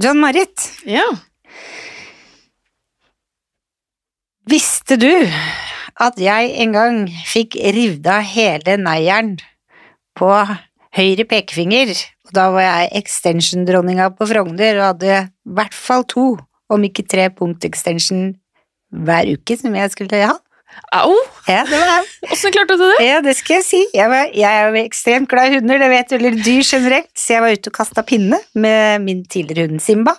[0.00, 1.04] John Marit, Ja.
[4.48, 5.10] visste du
[6.00, 9.34] at jeg en gang fikk revet av hele neieren
[10.16, 10.30] på
[10.96, 11.92] høyre pekefinger?
[12.26, 16.38] Og da var jeg extension-dronninga på Frogner og hadde i hvert fall to,
[16.70, 18.32] om ikke tre punkt extension
[18.90, 20.38] hver uke som jeg skulle ha.
[20.90, 21.12] Au!
[21.46, 23.04] Ja, det var Åssen klarte du det?
[23.06, 23.82] Ja, det skal jeg si.
[23.94, 27.10] Jeg, var, jeg er jo ekstremt glad i hunder, det vet du, eller dyr generelt,
[27.14, 30.16] så jeg var ute og kasta pinne med min tidligere hund Simba.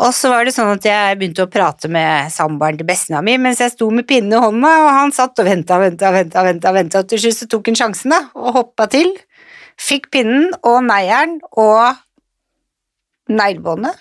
[0.00, 3.34] Og så var det sånn at jeg begynte å prate med samboeren til bestemora mi
[3.42, 6.16] mens jeg sto med pinnen i hånda, og han satt og venta og venta og
[6.16, 9.12] venta, venta, venta, og til slutt så tok han sjansen, da, og hoppa til.
[9.80, 12.00] Fikk pinnen og neieren og
[13.28, 14.00] neglebåndet.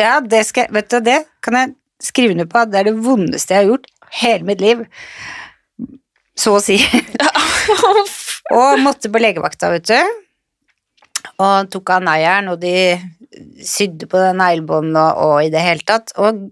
[0.00, 2.98] Ja, det skal Vet du, det kan jeg skrive under på at det er det
[3.04, 3.88] vondeste jeg har gjort
[4.22, 4.84] hele mitt liv.
[6.38, 6.78] Så å si.
[8.58, 9.98] Og måtte på legevakta, vet du.
[11.42, 12.96] Og tok av neieren, og de
[13.62, 16.14] sydde på det neglebåndet og, og i det hele tatt.
[16.16, 16.48] Og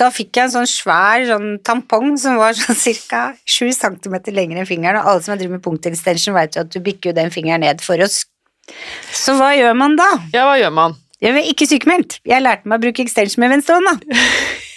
[0.00, 2.78] da fikk jeg en sånn svær sånn tampong som var sånn
[3.10, 3.24] ca.
[3.44, 6.72] 7 cm lengre enn fingeren, og alle som har drevet med punktextension, vet jo at
[6.72, 8.22] du bikker jo den fingeren ned for oss.
[9.12, 10.08] Så hva gjør man da?
[10.32, 10.96] Ja, hva gjør man?
[11.20, 12.20] Jeg er ikke sykemeldt.
[12.24, 14.16] Jeg lærte meg å bruke extension med venstre hånd, da.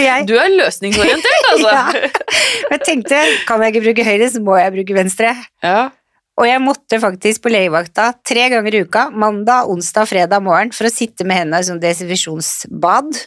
[0.00, 1.70] jeg Du er løsningsorientert, altså.
[1.80, 2.10] Ja.
[2.70, 5.32] Jeg tenkte, kan jeg ikke bruke høyre, så må jeg bruke venstre.
[5.64, 5.90] Ja.
[6.40, 10.88] Og jeg måtte faktisk på legevakta tre ganger i uka, mandag, onsdag, fredag morgen, for
[10.88, 13.18] å sitte med hendene i sånn desinfeksjonsbad.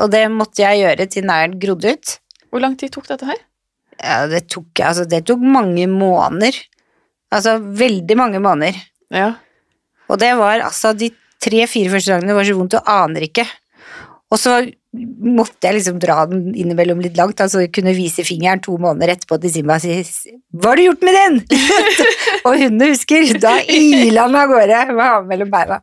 [0.00, 2.14] Og det måtte jeg gjøre til næren grodde ut.
[2.50, 3.42] Hvor lang tid tok dette her?
[3.98, 6.56] Ja, det tok, altså, det tok mange måneder.
[7.34, 8.78] Altså veldig mange måneder.
[9.14, 9.34] Ja.
[10.08, 11.10] Og det var altså de
[11.42, 13.44] tre-fire første dagene det var så vondt, du aner ikke.
[14.34, 14.54] Og så
[14.94, 19.14] måtte jeg liksom dra den innimellom litt langt, altså jeg kunne vise fingeren to måneder
[19.14, 21.40] etterpå til Simba og si 'Hva har du gjort med den?'
[22.46, 25.80] og hundene husker, da ila han av gårde med haven mellom beina.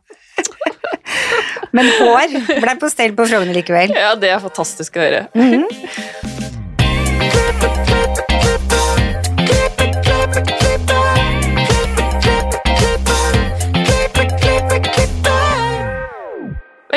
[1.76, 3.96] Men hår ble på stell på Frogner likevel.
[3.96, 5.26] ja, det er fantastisk å høre.
[5.32, 6.41] Mhm.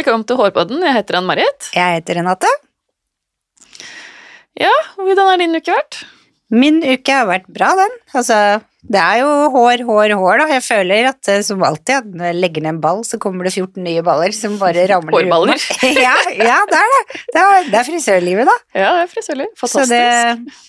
[0.05, 0.83] Velkommen til Hårpodden.
[0.85, 1.67] Jeg heter Ann-Marit.
[1.73, 2.49] Jeg heter Renate.
[4.61, 5.97] Ja, hvordan har din uke vært?
[6.53, 7.95] Min uke har vært bra, den.
[8.13, 8.37] Altså,
[8.85, 10.45] det er jo hår, hår, hår, da.
[10.53, 13.49] Jeg føler at eh, som alltid, at når jeg legger ned en ball, så kommer
[13.49, 15.65] det 14 nye baller som bare ramler Hårballer?
[16.05, 17.01] ja, ja, det er det.
[17.33, 18.57] Det er, det er frisørlivet, da.
[18.77, 19.49] Ja, det er frisørlig.
[19.65, 20.03] Så det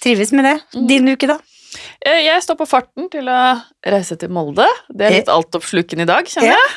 [0.01, 0.57] trives med det.
[0.95, 1.37] Din uke, da?
[2.01, 3.39] Eh, Jeg står på farten til å
[3.85, 4.73] reise til Molde.
[4.89, 6.75] Det er litt altoppslukende i dag, kjenner jeg.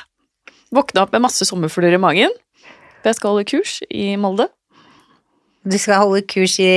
[0.76, 2.36] Våkna opp med masse sommerfugler i magen.
[3.06, 4.50] Jeg skal holde kurs i Molde.
[5.70, 6.70] Du skal holde kurs i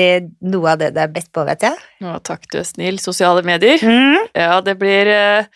[0.53, 1.79] noe av det du er best på, vet jeg.
[2.05, 2.99] Å, takk, du er snill.
[3.03, 3.83] Sosiale medier.
[3.83, 4.29] Mm.
[4.37, 5.47] Ja, det blir eh,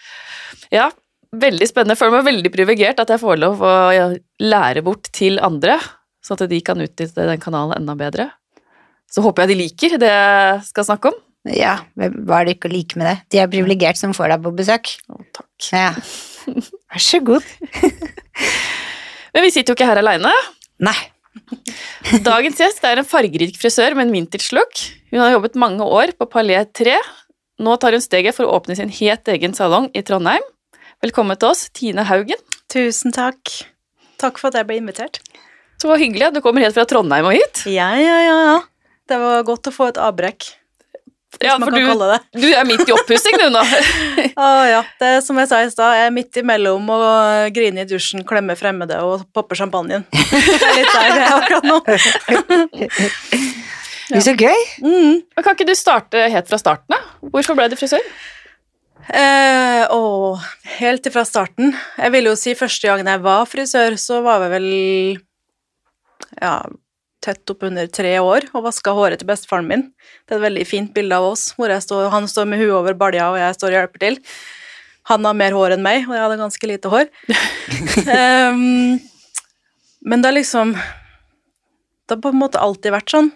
[0.75, 0.89] Ja,
[1.35, 1.97] veldig spennende.
[1.97, 3.75] Jeg føler meg veldig privilegert at jeg får lov å
[4.43, 5.79] lære bort til andre,
[6.25, 8.31] så at de kan utnytte den kanalen enda bedre.
[9.11, 11.21] Så håper jeg de liker det jeg skal snakke om.
[11.47, 13.19] Ja, hva er det ikke å like med det?
[13.31, 14.97] De er privilegert som får deg på besøk.
[15.13, 15.69] Å, takk.
[15.71, 15.93] Ja.
[16.91, 17.47] Vær så god.
[19.37, 20.31] Men vi sitter jo ikke her aleine.
[20.81, 20.97] Nei.
[22.25, 24.81] Dagens gjest er en fargerik frisør med en vintage-look.
[25.13, 26.95] Hun har jobbet mange år på Palais 3.
[27.61, 30.41] Nå tar hun steget for å åpne sin helt egen salong i Trondheim.
[31.05, 32.41] Velkommen til oss, Tine Haugen.
[32.73, 33.53] Tusen takk.
[34.17, 35.21] Takk for at jeg ble invitert.
[35.85, 37.67] Så hyggelig at du kommer helt fra Trondheim og hit.
[37.69, 38.59] Ja, ja, ja, ja.
[39.05, 40.49] Det var godt å få et avbrekk,
[41.43, 42.43] Ja, man for kan du, kalle det.
[42.43, 43.63] du er midt i oppussing du nå.
[44.47, 47.01] Å ja, det er som jeg sa i stad, jeg er midt imellom å
[47.55, 50.07] grine i dusjen, klemme fremmede og poppe champagnen.
[50.77, 51.81] Litt der det er akkurat nå.
[54.07, 54.61] Det er så gøy.
[54.87, 55.15] Mm.
[55.43, 56.95] Kan ikke du starte helt fra starten?
[56.95, 57.01] da?
[57.33, 58.05] Hvorfor ble du frisør?
[59.07, 60.37] Eh, å,
[60.79, 61.73] helt ifra starten.
[61.99, 64.69] Jeg vil jo si første gangen jeg var frisør, så var jeg vel
[66.39, 66.55] ja,
[67.25, 69.89] tett oppunder tre år og vaska håret til bestefaren min.
[70.27, 72.77] Det er et veldig fint bilde av oss, hvor jeg står, han står med huet
[72.77, 74.21] over balja, og jeg står og hjelper til.
[75.11, 77.11] Han har mer hår enn meg, og jeg hadde ganske lite hår.
[78.53, 78.97] um,
[80.09, 80.73] men det har liksom
[82.07, 83.31] Det har på en måte alltid vært sånn.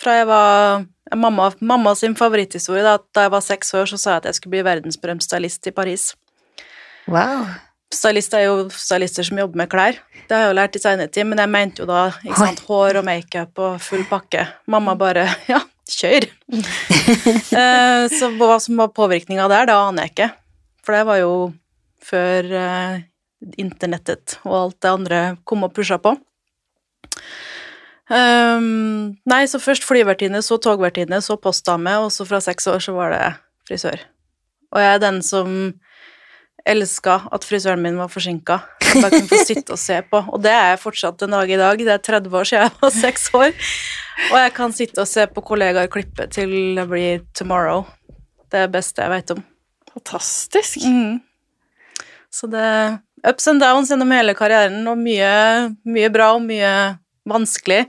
[0.00, 0.84] Fra jeg var
[1.14, 4.38] Mamma, mamma sin favoritthistorie da, da jeg var seks år, så sa jeg at jeg
[4.38, 6.06] skulle bli verdensberømt stylist i Paris.
[7.06, 7.44] Wow.
[7.94, 9.98] Stylist er jo stylister som jobber med klær.
[10.24, 12.62] Det har jeg jo lært i senere tid, men jeg mente jo da ikke sant,
[12.68, 14.46] hår og makeup og full pakke.
[14.70, 15.60] Mamma bare ja,
[15.90, 16.28] kjør!
[17.60, 20.30] eh, så hva som var påvirkninga der, det aner jeg ikke.
[20.84, 21.34] For det var jo
[22.04, 23.02] før eh,
[23.60, 26.16] internettet og alt det andre kom og pusha på.
[28.04, 32.92] Um, nei, så først flyvertinne, så togvertinne, så postdame, og så fra seks år så
[32.96, 33.22] var det
[33.68, 34.02] frisør.
[34.74, 35.54] Og jeg er den som
[36.64, 38.58] elska at frisøren min var forsinka.
[38.94, 40.20] jeg kunne få sitte og se på.
[40.32, 41.78] Og det er jeg fortsatt en dag i dag.
[41.78, 43.50] Det er 30 år siden jeg var seks år.
[44.30, 47.84] Og jeg kan sitte og se på kollegaer klippe til det blir tomorrow.
[48.48, 49.44] Det er det beste jeg vet om.
[49.94, 50.86] Fantastisk.
[50.86, 51.20] Mm.
[52.34, 52.98] Så det er
[53.30, 55.30] ups and downs gjennom hele karrieren, og mye,
[55.86, 56.70] mye bra og mye
[57.28, 57.84] vanskelig.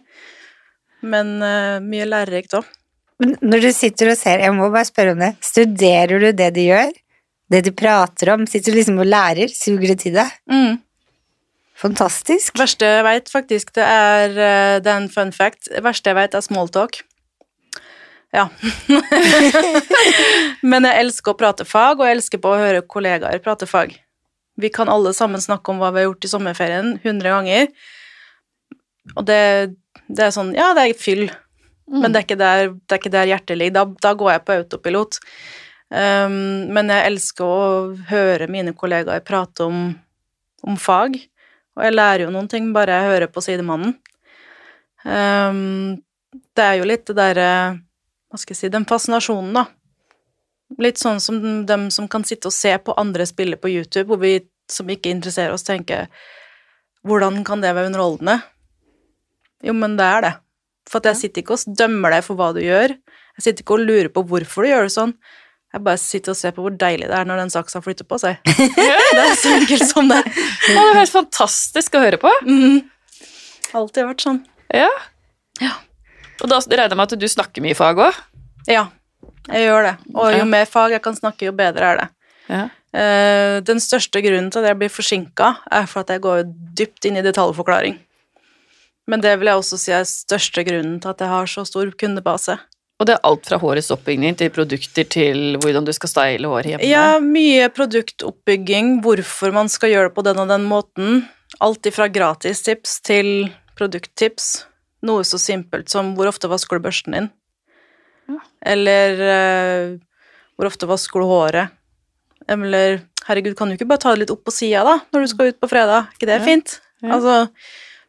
[1.05, 2.67] Men uh, mye lærerikt òg.
[3.23, 6.65] Når du sitter og ser, jeg må bare spørre om det, studerer du det de
[6.67, 6.95] gjør?
[7.51, 8.45] Det du prater om?
[8.49, 9.51] Sitter du liksom og lærer?
[9.53, 10.31] Suger det til deg?
[10.49, 10.79] Mm.
[11.75, 12.55] Fantastisk.
[12.57, 15.67] verste jeg vet, faktisk, det er, eh, det er en fun fact.
[15.69, 17.01] Det verste jeg vet, er smalltalk.
[18.35, 18.47] Ja.
[20.71, 23.93] Men jeg elsker å prate fag, og jeg elsker på å høre kollegaer prate fag.
[24.55, 27.67] Vi kan alle sammen snakke om hva vi har gjort i sommerferien 100 ganger.
[29.15, 29.75] Og det,
[30.07, 31.27] det er sånn Ja, det er fyll,
[31.91, 33.75] men det er ikke der, det er ikke der hjertet ligger.
[33.77, 35.19] Da, da går jeg på autopilot.
[35.95, 37.67] Um, men jeg elsker å
[38.09, 39.85] høre mine kollegaer prate om,
[40.67, 41.15] om fag.
[41.75, 43.95] Og jeg lærer jo noen ting bare jeg hører på sidemannen.
[45.05, 46.01] Um,
[46.57, 47.49] det er jo litt det derre
[48.31, 49.67] Hva skal jeg si Den fascinasjonen, da.
[50.81, 51.37] Litt sånn som
[51.69, 54.39] dem som kan sitte og se på andre spille på YouTube, hvor vi
[54.71, 56.09] som ikke interesserer oss, tenker
[57.05, 58.39] Hvordan kan det være underholdende?
[59.63, 60.33] Jo, men det er det.
[60.89, 62.95] For jeg sitter ikke og dømmer deg for hva du gjør.
[63.37, 65.13] Jeg sitter ikke og lurer på hvorfor du gjør det sånn.
[65.75, 68.15] Jeg bare sitter og ser på hvor deilig det er når den saksa flytter på
[68.21, 68.37] seg.
[68.47, 70.21] det er så enkelt som det.
[70.63, 72.31] Det høres fantastisk å høre på.
[72.47, 72.77] Mm.
[73.75, 74.39] Alltid vært sånn.
[74.71, 74.87] Ja.
[75.59, 75.73] Ja.
[76.39, 78.21] Og da regner jeg med at du snakker mye fag òg?
[78.71, 78.85] Ja,
[79.51, 79.93] jeg gjør det.
[80.15, 82.07] Og jo mer fag jeg kan snakke, jo bedre er det.
[82.47, 82.63] Ja.
[82.95, 86.45] Eh, den største grunnen til at jeg blir forsinka, er for at jeg går
[86.79, 87.99] dypt inn i detaljforklaring.
[89.11, 91.91] Men det vil jeg også si er største grunnen til at jeg har så stor
[91.99, 92.55] kundebase.
[92.95, 96.69] Og det er alt fra hårets oppbygging til produkter til hvordan du skal style håret
[96.71, 96.87] hjemme.
[96.87, 101.25] Ja, mye produktoppbygging, hvorfor man skal gjøre det på den og den måten.
[101.63, 104.63] Alt ifra gratistips til produkttips.
[105.05, 107.27] Noe så simpelt som hvor ofte vasker du børsten din?
[108.31, 108.39] Ja.
[108.73, 109.89] Eller eh,
[110.55, 111.75] hvor ofte vasker du håret?
[112.47, 115.33] Eller herregud, kan du ikke bare ta det litt opp på sida, da, når du
[115.33, 116.13] skal ut på fredag?
[116.15, 116.77] Ikke det er fint?
[117.03, 117.17] Ja.
[117.17, 117.35] Altså,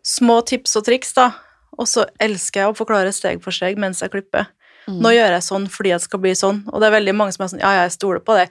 [0.07, 1.31] små tips og triks, da.
[1.77, 4.47] Og så elsker jeg å forklare steg for steg mens jeg klipper.
[4.87, 4.99] Mm.
[5.03, 7.45] Nå gjør jeg sånn fordi jeg skal bli sånn, og det er veldig mange som
[7.45, 8.49] er sånn Ja, jeg stoler på det.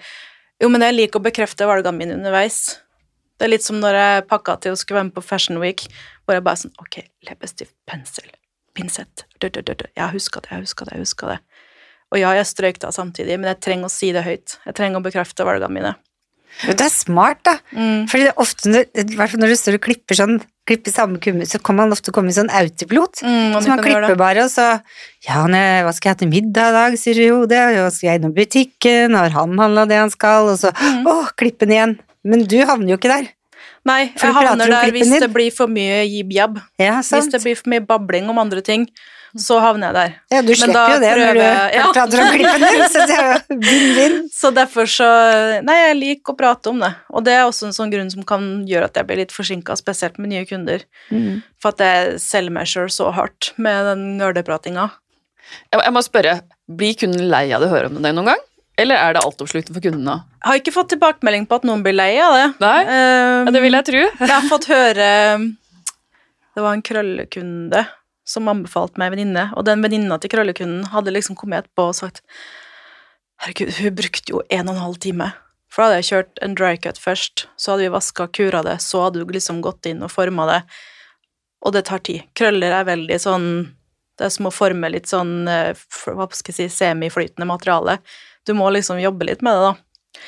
[0.61, 2.77] Jo, men jeg liker å bekrefte valgene mine underveis.
[3.35, 5.85] Det er litt som når jeg pakka til å skulle være med på Fashion Week,
[6.23, 8.29] hvor jeg bare sånn Ok, leppestift, pensel,
[8.75, 9.87] pinsett du, du, du.
[9.95, 11.39] Jeg huska det, jeg huska det, jeg huska det.
[12.13, 14.59] Og ja, jeg strøk da samtidig, men jeg trenger å si det høyt.
[14.67, 15.93] Jeg trenger å bekrefte valgene mine.
[16.65, 17.57] Det er smart, da.
[17.75, 18.05] Mm.
[18.11, 21.93] Fordi ofte, når, når du står og klipper sånn, klipper samme kumme, så kan man
[21.93, 23.21] ofte komme i sånn autopilot.
[23.21, 24.79] Mm, Så man klipper bare, og så
[25.25, 28.09] Ja, hva skal jeg ha til middag i dag, sier du jo det, og skal
[28.09, 31.05] jeg innom butikken, har han handla det han skal, og så Mm.
[31.07, 31.99] Å, klippen igjen.
[32.23, 33.27] Men du havner jo ikke der.
[33.85, 36.57] Nei, jeg havner der hvis det blir for mye jib-jab.
[36.81, 38.87] Ja, Hvis det blir for mye babling om andre ting,
[39.35, 40.13] så havner jeg der.
[40.31, 41.87] Ja, du slipper jo det når du ja.
[41.91, 44.17] prater om klippen din, så det er jo vinn-vinn.
[44.31, 45.07] Så derfor så
[45.65, 46.91] Nei, jeg liker å prate om det.
[47.11, 49.75] Og det er også en sånn grunn som kan gjøre at jeg blir litt forsinka,
[49.79, 50.85] spesielt med nye kunder.
[51.11, 51.43] Mm.
[51.59, 54.87] For at jeg selger meg sjøl så hardt med den nerdepratinga.
[55.73, 56.39] Jeg, må spørre,
[56.71, 58.47] blir kunden lei av det å høre om det noen gang?
[58.79, 60.15] Eller er det altoppslukende for kundene?
[60.39, 62.47] Jeg har ikke fått tilbakemelding på at noen blir lei av det.
[62.63, 62.79] Nei?
[62.87, 64.07] Um, Ja, det vil jeg tro.
[64.23, 65.11] Jeg har fått høre
[66.55, 67.85] Det var en krøllekunde
[68.25, 71.97] som anbefalte meg en venninne, og den venninna til krøllekunden hadde liksom kommet etterpå og
[71.99, 72.23] sagt
[73.43, 75.25] Herregud, hun brukte jo en og en halv time.
[75.67, 78.77] For da hadde jeg kjørt en dry cut først, så hadde vi vaska kura det,
[78.81, 80.61] så hadde du liksom gått inn og forma det,
[81.65, 82.23] og det tar tid.
[82.37, 83.49] Krøller er veldig sånn
[84.15, 87.97] Det er som å forme litt sånn eh, hva skal jeg si, semiflytende materiale.
[88.47, 90.21] Du må liksom jobbe litt med det, da.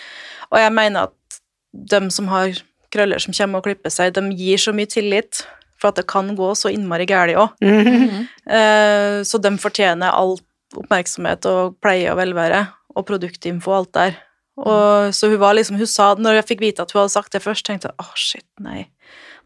[0.51, 1.37] Og jeg mener at
[1.71, 2.51] de som har
[2.91, 5.45] krøller som kommer og klipper seg, de gir så mye tillit,
[5.81, 7.55] for at det kan gå så innmari galt òg.
[7.63, 8.27] Mhm.
[8.47, 10.37] Eh, så de fortjener all
[10.75, 14.17] oppmerksomhet og pleie og velvære, og produktinfo og alt der.
[14.57, 17.35] Og, så hun var liksom, hun sa, når jeg fikk vite at hun hadde sagt
[17.35, 18.87] det først, tenkte jeg åh, shit, nei.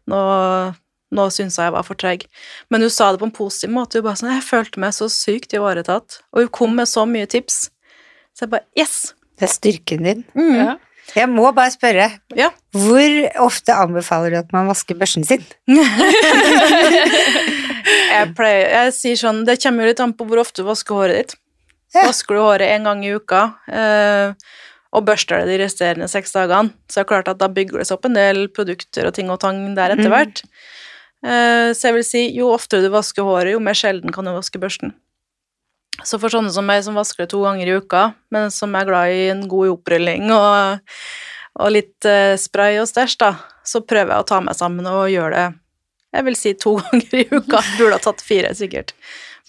[0.08, 0.20] Nå,
[1.12, 2.24] nå syns jeg jeg var for treg.
[2.72, 4.00] Men hun sa det på en positiv måte.
[4.00, 6.22] Hun bare sånn, jeg følte meg så sykt ivaretatt.
[6.32, 7.66] Og hun kom med så mye tips.
[8.32, 9.12] Så jeg bare, yes!
[9.36, 10.24] Det er styrken din.
[10.38, 10.56] Mm.
[10.56, 10.72] Ja.
[11.16, 12.50] Jeg må bare spørre, Ja.
[12.72, 15.42] hvor ofte anbefaler du at man vasker børsen sin?
[18.12, 21.16] Jeg, pleier, jeg sier sånn, det kommer litt an på hvor ofte du vasker håret
[21.22, 21.34] ditt.
[21.96, 22.04] Ja.
[22.08, 23.40] Vasker du håret en gang i uka,
[23.72, 24.32] eh,
[24.92, 27.86] og børster det de resterende seks dagene, så er det klart at da bygger det
[27.88, 30.12] seg opp en del produkter og ting og tang der etter Mhm.
[30.12, 30.42] hvert.
[31.24, 34.30] Eh, så jeg vil si, jo oftere du vasker håret, jo mer sjelden kan du
[34.36, 34.92] vaske børsten.
[36.00, 38.88] Så for sånne som meg som vasker det to ganger i uka, men som er
[38.88, 40.94] glad i en god opprulling og,
[41.60, 45.10] og litt eh, spray og stæsj, da, så prøver jeg å ta meg sammen og
[45.12, 45.50] gjøre det
[46.12, 47.60] jeg vil si to ganger i uka.
[47.78, 48.94] Burde ha tatt fire, sikkert.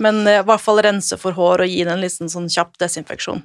[0.02, 2.78] Men eh, i hvert fall rense for hår og gi den en liten sånn kjapp
[2.82, 3.44] desinfeksjon.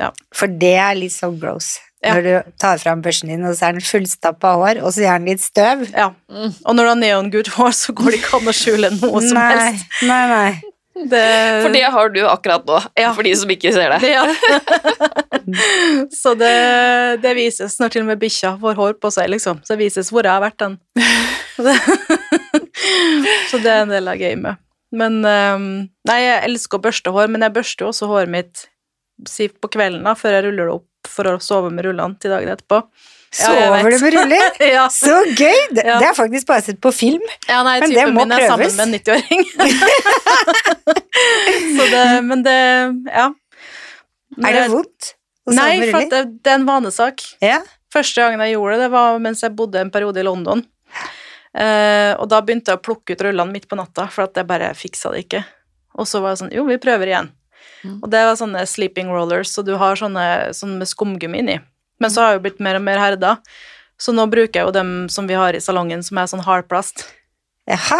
[0.00, 0.12] Ja.
[0.34, 1.76] For det er litt så gross.
[2.04, 2.18] Ja.
[2.18, 5.20] Når du tar fram børsen din, og så er den fullstappa hår, og så er
[5.20, 5.86] den litt støv.
[5.94, 6.10] ja.
[6.28, 9.38] Og når du har neongult hår, så går det ikke an å skjule noe som
[9.38, 9.98] nei, helst.
[10.04, 10.73] nei, nei.
[10.94, 13.08] Det, For det har du akkurat nå, Ja.
[13.16, 14.00] for de som ikke ser det.
[14.14, 14.22] Ja.
[16.14, 16.52] så det,
[17.20, 19.58] det vises når til og med bikkja får hår på seg, liksom.
[19.66, 20.78] Så det vises hvor jeg har vært den.
[23.50, 24.60] Så det, er en del av gamet.
[24.94, 25.66] Men ehm,
[26.08, 28.64] Nei, jeg elsker å børste hår, men jeg børster jo også håret mitt
[29.30, 32.32] si på kvelden da, før jeg ruller det opp for å sove med rullene til
[32.34, 32.80] dagen etterpå.
[33.34, 34.50] Sover du med ruller?
[34.76, 34.84] ja.
[34.94, 35.58] Så gøy!
[35.74, 35.98] Det, Ja.
[35.98, 37.22] det er faktisk bare sett på film.
[37.48, 38.76] ja, nei, Men det typen må min er sammen prøves.
[38.78, 39.40] med en 90-åring.
[42.30, 42.58] Men det
[43.12, 43.26] Ja.
[44.44, 45.14] Er det vondt?
[45.46, 45.88] å sove med ruller?
[45.88, 47.22] Nei, for det, det er en vanesak.
[47.44, 47.58] Ja.
[47.94, 50.64] Første gangen jeg gjorde det, det var mens jeg bodde en periode i London.
[51.54, 54.48] Uh, og da begynte jeg å plukke ut rullene midt på natta, for at jeg
[54.48, 55.44] bare fiksa det ikke.
[55.94, 57.28] Og så var det sånn Jo, vi prøver igjen.
[57.84, 58.00] Mm.
[58.02, 61.60] Og det var sånne sleeping rollers, så du har sånne, sånne med skumgummi inni.
[62.04, 63.34] Men så har jeg jo blitt mer og mer herda,
[64.00, 67.06] så nå bruker jeg jo dem som vi har i salongen, som er sånn hardplast.
[67.64, 67.96] Jaha.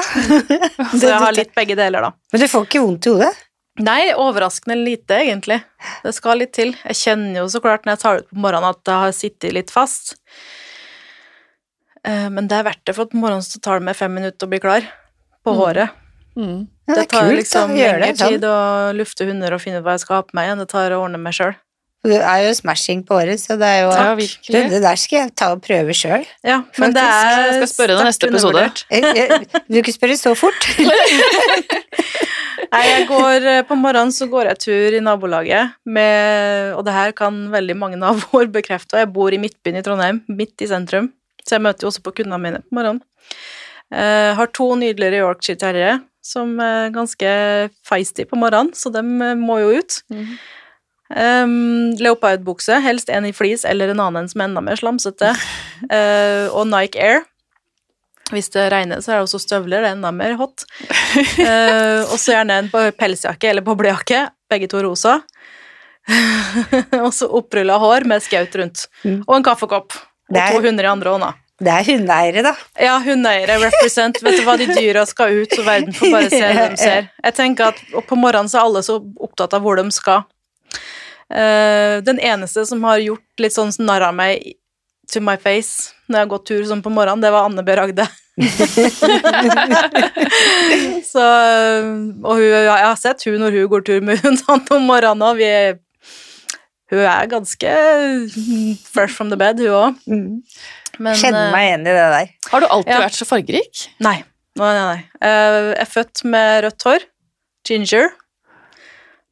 [0.93, 2.11] Så jeg har litt begge deler, da.
[2.35, 3.31] Men du får ikke vondt i hodet?
[3.81, 5.57] Nei, overraskende lite, egentlig.
[6.05, 6.75] Det skal litt til.
[6.85, 9.15] Jeg kjenner jo så klart når jeg tar det ut på morgenen at det har
[9.17, 10.13] sittet litt fast.
[12.05, 14.47] Eh, Men det er verdt det, for på morgenen så tar det meg fem minutter
[14.47, 14.85] å bli klar
[15.45, 15.59] på Mm.
[15.63, 15.91] håret.
[16.37, 16.69] Mm.
[16.89, 20.01] Ja, Det tar kult, liksom lengre tid å lufte hunder og finne ut hva jeg
[20.05, 21.55] skal ha på meg enn det tar å ordne meg sjøl.
[22.05, 24.15] Du er jo smashing på året, så det er jo Ja.
[24.69, 26.27] Det der skal jeg ta og prøve sjøl.
[26.45, 28.65] Ja, men det er Jeg skal spørre deg neste episode.
[29.73, 30.69] Du kan spørre så fort.
[32.75, 36.95] Nei, jeg går eh, på morgenen så går jeg tur i nabolaget med Og det
[36.95, 38.97] her kan veldig mange naboer bekrefte.
[38.97, 41.13] og Jeg bor i Midtbyen i Trondheim, midt i sentrum,
[41.45, 43.03] så jeg møter jo også på kundene mine på morgenen.
[43.95, 47.31] Jeg har to nydelige Yorkshire terriere som er ganske
[47.87, 50.01] feisty på morgenen, så dem eh, må jo ut.
[50.13, 50.37] Mhm.
[51.13, 55.35] Um, Leopardbukse, helst en i flis eller en annen som er enda mer slamsete.
[55.91, 57.25] Uh, og Nike Air.
[58.33, 60.65] Hvis det regner, så er det også støvler, det er enda mer hot.
[61.37, 65.19] Uh, og så gjerne en pelsjakke eller boblejakke, begge to rosa.
[67.05, 68.87] og så opprulla hår med skaut rundt.
[69.05, 69.23] Mm.
[69.27, 69.97] Og en kaffekopp.
[70.33, 71.33] Og er- to hunder i andre hånda.
[71.65, 72.51] Det er hundeeiere, da.
[72.83, 74.19] Ja, hundeeiere represent.
[74.27, 77.07] Vet du hva, de dyra skal ut, så verden får bare se det de ser.
[77.23, 80.25] Jeg tenker at på morgenen så er alle så opptatt av hvor de skal.
[81.35, 84.43] Eh, den eneste som har gjort litt sånn narr av meg
[85.13, 87.75] to my face når jeg har gått tur sånn på morgenen, det var Anne B.
[87.77, 88.05] Ragde.
[91.13, 91.25] så
[92.25, 95.79] Og hun, jeg har sett hun når hun går tur med hundene om morgenen, er
[96.93, 97.71] Hun er ganske
[98.93, 100.03] fresh from the bed, hun òg.
[100.07, 100.43] Mm.
[101.17, 102.29] Kjenner eh, meg igjen i det der.
[102.53, 102.99] Har du alltid Ja.
[103.07, 103.87] vært så fargerik?
[104.05, 104.19] Nei.
[104.61, 105.01] Nei, nei, nei.
[105.25, 107.07] Eh, Jeg er født med rødt hår.
[107.67, 108.13] Ginger.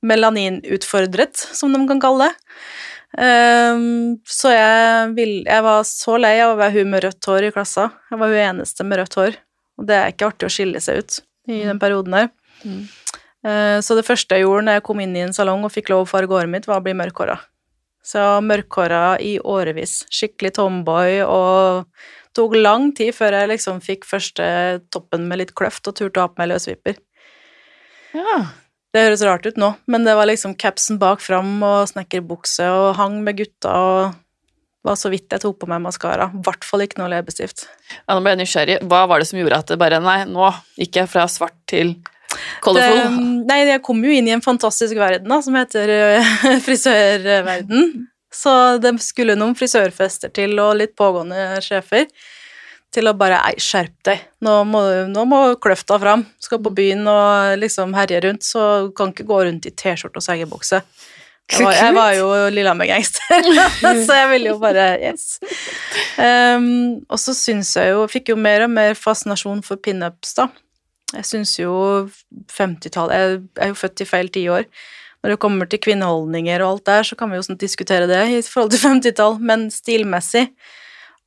[0.06, 2.34] Melaninutfordret, som de kan kalle det.
[3.12, 7.48] Um, så jeg, vil, jeg var så lei av å være hun med rødt hår
[7.48, 7.90] i klassa.
[8.10, 9.36] Jeg var hun eneste med rødt hår,
[9.78, 11.18] og det er ikke artig å skille seg ut
[11.52, 12.30] i den perioden der.
[12.64, 12.82] Mm.
[13.42, 15.92] Uh, så det første jeg gjorde når jeg kom inn i en salong og fikk
[15.92, 17.36] lov å farge håret mitt, var å bli mørkhåra.
[18.02, 20.00] Så jeg var mørkhåra i årevis.
[20.10, 21.84] Skikkelig tomboy, og
[22.36, 24.44] tok lang tid før jeg liksom fikk første
[24.94, 26.98] toppen med litt kløft og turte å ha på meg løsvipper.
[28.16, 28.38] Ja.
[28.92, 32.90] Det høres rart ut nå, men det var liksom capsen bak fram og snekkerbukse og
[32.98, 34.18] hang med gutta og
[34.82, 36.28] var så vidt jeg tok på meg maskara.
[36.34, 37.68] I hvert fall ikke noe leppestift.
[37.94, 38.80] Ja, nå ble jeg nysgjerrig.
[38.90, 41.94] Hva var det som gjorde at det bare Nei, nå gikk jeg fra svart til
[42.64, 42.98] colorful.
[42.98, 46.32] Det, nei, jeg kom jo inn i en fantastisk verden da, som heter øh,
[46.66, 47.90] frisørverden.
[48.32, 52.08] Så det skulle noen frisørfester til, og litt pågående sjefer,
[52.92, 54.22] til å bare Ei, skjerp deg.
[54.44, 56.26] Nå må, nå må kløfta fram.
[56.42, 60.26] Skal på byen og liksom herje rundt, så kan ikke gå rundt i T-skjorte og
[60.26, 60.82] seggebukse.
[61.52, 63.48] Jeg var, jeg var jo Lillehammer-gangster,
[64.06, 65.40] så jeg ville jo bare Yes.
[66.16, 70.48] Um, og så syns jeg jo Fikk jo mer og mer fascinasjon for pinups, da.
[71.12, 71.74] Jeg syns jo
[72.52, 74.68] 50-tallet Jeg er jo født i feil tiår.
[75.22, 78.22] Når det kommer til kvinneholdninger og alt der, så kan vi jo sånn diskutere det
[78.32, 80.48] i forhold til 50-tall, men stilmessig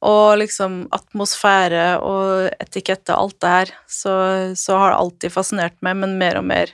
[0.05, 4.15] og liksom atmosfære og etikette, alt det her, så,
[4.57, 6.73] så har det alltid fascinert meg, men mer og mer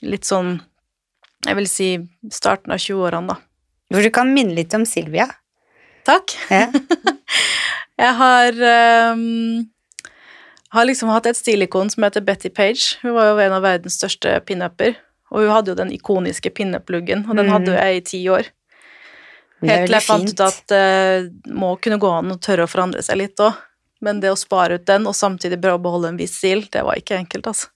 [0.00, 0.58] litt sånn
[1.44, 1.88] Jeg vil si
[2.32, 3.36] starten av 20-årene, da.
[3.90, 5.24] Hvor du kan minne litt om Silvia.
[6.04, 6.34] Takk.
[6.52, 6.66] Ja.
[8.00, 8.58] Jeg har
[9.16, 9.64] um,
[10.70, 13.00] har liksom hatt et stilikon som heter Betty Page.
[13.02, 14.94] Hun var jo en av verdens største pinuper.
[15.30, 18.48] Og hun hadde jo den ikoniske pinup-luggen, og den hadde jo jeg i ti år.
[19.68, 23.02] Helt til jeg fant ut at det må kunne gå an å tørre å forandre
[23.04, 23.58] seg litt òg.
[24.00, 27.18] Men det å spare ut den, og samtidig beholde en viss stil, det var ikke
[27.18, 27.68] enkelt, altså.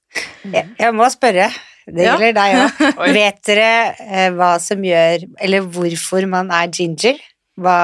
[0.46, 1.50] Jeg, jeg må spørre,
[1.90, 2.14] det Ja.
[2.14, 3.12] gjelder deg òg.
[3.18, 3.68] Vet dere
[4.00, 7.18] eh, hva som gjør Eller hvorfor man er ginger?
[7.60, 7.76] Hva,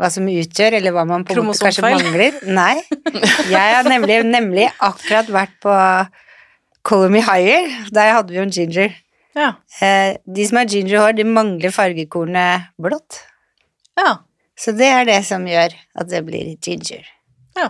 [0.00, 2.40] hva som utgjør, eller hva man på måte kanskje mangler?
[2.48, 2.80] Nei.
[3.52, 5.76] Jeg har nemlig, nemlig akkurat vært på
[6.88, 7.70] Color Me Higher.
[7.94, 8.90] Der hadde vi jo en ginger.
[9.38, 9.52] Ja.
[9.84, 13.22] Eh, de som har gingerhår, de mangler fargekornet blått.
[14.00, 14.16] ja.
[14.58, 15.70] Så det er det som gjør
[16.02, 17.04] at det blir ginger.
[17.54, 17.68] Ja.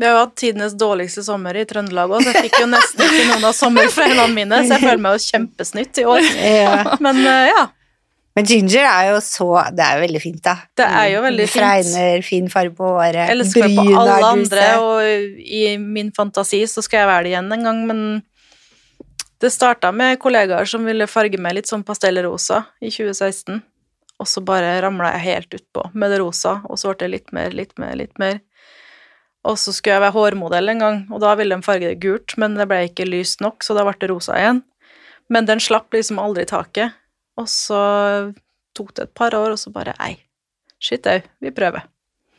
[0.00, 3.02] Vi har jo hatt tidenes dårligste sommer i Trøndelag òg, så jeg fikk jo nesten
[3.04, 6.28] ikke noen av sommerfregnene mine, så jeg føler meg jo kjempesnytt i år.
[6.40, 6.76] Ja.
[7.04, 7.64] Men eh, ja,
[8.36, 10.54] Men ginger er jo så Det er jo veldig fint, da.
[10.76, 11.64] Det er jo veldig fint.
[11.64, 13.18] Fregner, fin farge på håret.
[13.24, 17.32] jeg elsker meg på alle andre, og i min fantasi så skal jeg være det
[17.34, 18.04] igjen en gang, men
[19.40, 23.62] det starta med kollegaer som ville farge meg litt sånn pastellrosa i 2016,
[24.20, 27.32] og så bare ramla jeg helt utpå med det rosa, og så ble det litt
[27.36, 28.42] mer, litt mer, litt mer.
[29.48, 32.36] Og så skulle jeg være hårmodell en gang, og da ville de farge det gult,
[32.36, 34.60] men det ble ikke lyst nok, så da ble det rosa igjen.
[35.32, 36.98] Men den slapp liksom aldri taket.
[37.40, 37.80] Og så
[38.76, 40.18] tok det et par år, og så bare ei,
[40.82, 41.86] shit au, vi prøver.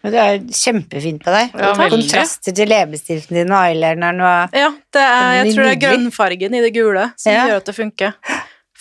[0.01, 1.51] Det er kjempefint på deg.
[1.53, 1.73] Ja.
[1.91, 6.57] Kontraster til leppestiften din og eyelineren og Ja, det er, jeg tror det er grønnfargen
[6.57, 7.45] i det gule som Ja.
[7.47, 8.15] gjør at det funker.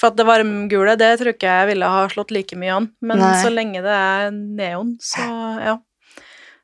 [0.00, 3.20] For at det varmgule, det tror ikke jeg ville ha slått like mye an, men
[3.20, 3.34] Nei.
[3.42, 5.20] så lenge det er neon, så
[5.60, 5.76] ja.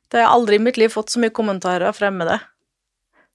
[0.09, 2.39] Det har jeg aldri i mitt liv fått så mye kommentarer av fremmede.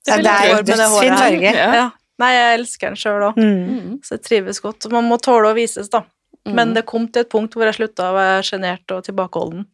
[0.07, 1.51] Ja, det er jo det dødsfin farge.
[1.53, 1.67] Ja.
[1.77, 1.89] Ja.
[2.21, 3.61] Nei, jeg elsker den sjøl òg, mm.
[3.69, 3.93] Mm.
[4.05, 4.89] så jeg trives godt.
[4.93, 6.03] Man må tåle å vises, da.
[6.47, 6.53] Mm.
[6.57, 9.67] Men det kom til et punkt hvor jeg slutta å være sjenert og tilbakeholden.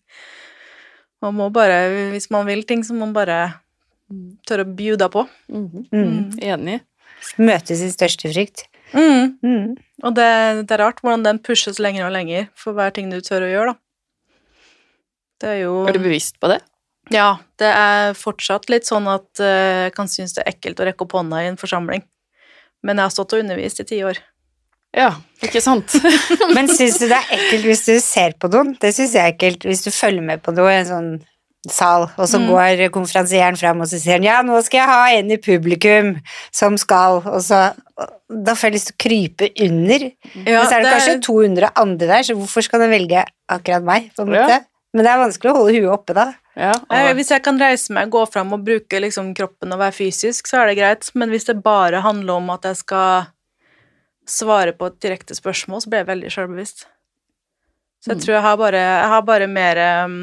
[1.24, 3.40] Man må bare, hvis man vil ting, så må man bare
[4.48, 5.26] tørre å bjuda på.
[5.52, 5.88] Mhm.
[5.92, 6.38] Mm.
[6.54, 6.80] Enig.
[7.42, 8.68] Møte sin største frykt.
[8.94, 9.38] Mm.
[9.44, 9.76] Mm.
[10.06, 10.30] Og det,
[10.70, 13.52] det er rart hvordan den pushes lenger og lenger for hver ting du tør å
[13.52, 13.82] gjøre, da.
[15.38, 16.62] Det er jo Er du bevisst på det?
[17.14, 20.88] Ja, det er fortsatt litt sånn at eh, jeg kan synes det er ekkelt å
[20.88, 22.04] rekke opp hånda i en forsamling.
[22.84, 24.20] Men jeg har stått og undervist i ti år.
[24.98, 25.12] Ja,
[25.46, 25.94] ikke sant?
[26.58, 28.74] Men syns du det er ekkelt hvis du ser på noen?
[28.82, 31.10] Det syns jeg er ekkelt hvis du følger med på noe i en sånn
[31.68, 32.48] sal, og så Mm.
[32.54, 36.14] går konferansieren fram og så sier han, ja, nå skal jeg ha en i publikum
[36.56, 37.74] som skal, og så
[38.30, 40.04] Da får jeg lyst til å krype under.
[40.46, 43.22] Ja, Men så er det, det kanskje 200 andre der, så hvorfor skal den velge
[43.50, 44.10] akkurat meg?
[44.16, 44.58] på en måte?
[44.58, 44.60] Ja.
[44.94, 46.26] Men det er vanskelig å holde huet oppe da.
[46.58, 49.80] Ja, Eh, og, Hvis jeg kan reise meg, gå fram og bruke liksom kroppen og
[49.80, 51.10] være fysisk, så er det greit.
[51.16, 53.28] Men hvis det bare handler om at jeg skal
[54.28, 56.86] svare på et direkte spørsmål, så blir jeg veldig sjølbevisst.
[58.04, 58.24] Så jeg Mm.
[58.26, 60.18] tror jeg har bare, jeg har bare mer um,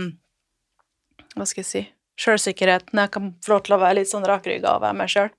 [1.36, 1.82] Hva skal jeg si
[2.16, 2.94] Sjølsikkerheten.
[2.94, 5.30] jeg kan få lov til å være litt sånn rakrygga og være meg sjøl.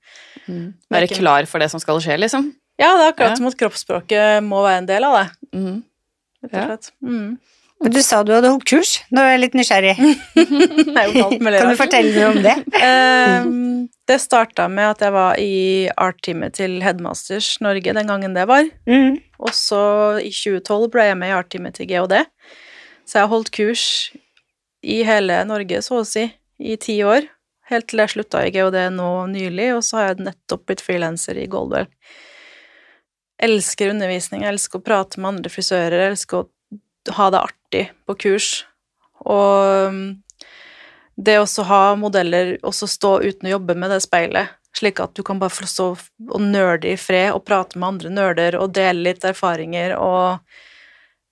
[0.50, 0.74] mm.
[0.92, 2.50] Være klar for det som skal skje, liksom.
[2.78, 3.36] Ja, det er akkurat Ja.
[3.36, 5.32] som at kroppsspråket må være en del av det.
[5.54, 5.84] Mm.
[6.44, 7.10] Rett og Ja.
[7.10, 7.40] Mm.
[7.84, 9.96] Men du sa du hadde holdt kurs, nå er jeg litt nysgjerrig.
[10.96, 12.56] Er Kan du fortelle noe om det?
[12.80, 15.56] Ehm, det starta med at jeg var i
[15.92, 18.68] art-teamet til Headmasters Norge den gangen det var.
[18.88, 19.20] Mm.
[19.44, 19.82] Og så
[20.24, 22.22] i 2012 ble jeg med i art-teamet til GHD.
[23.06, 23.86] Så jeg har holdt kurs
[24.86, 27.28] i hele Norge, så å si, i ti år.
[27.70, 31.38] Helt til jeg slutta i GHD nå nylig, og så har jeg nettopp blitt frilanser
[31.42, 31.90] i Goldwell.
[33.46, 37.65] Elsker undervisning, jeg elsker å prate med andre frisører, jeg elsker å ha det artig
[38.08, 38.50] på kurs.
[39.26, 40.00] Og um,
[41.16, 45.24] det å ha modeller, også stå uten å jobbe med det speilet, slik at du
[45.24, 49.08] kan bare få stå og nerde i fred og prate med andre nerder og dele
[49.08, 50.42] litt erfaringer og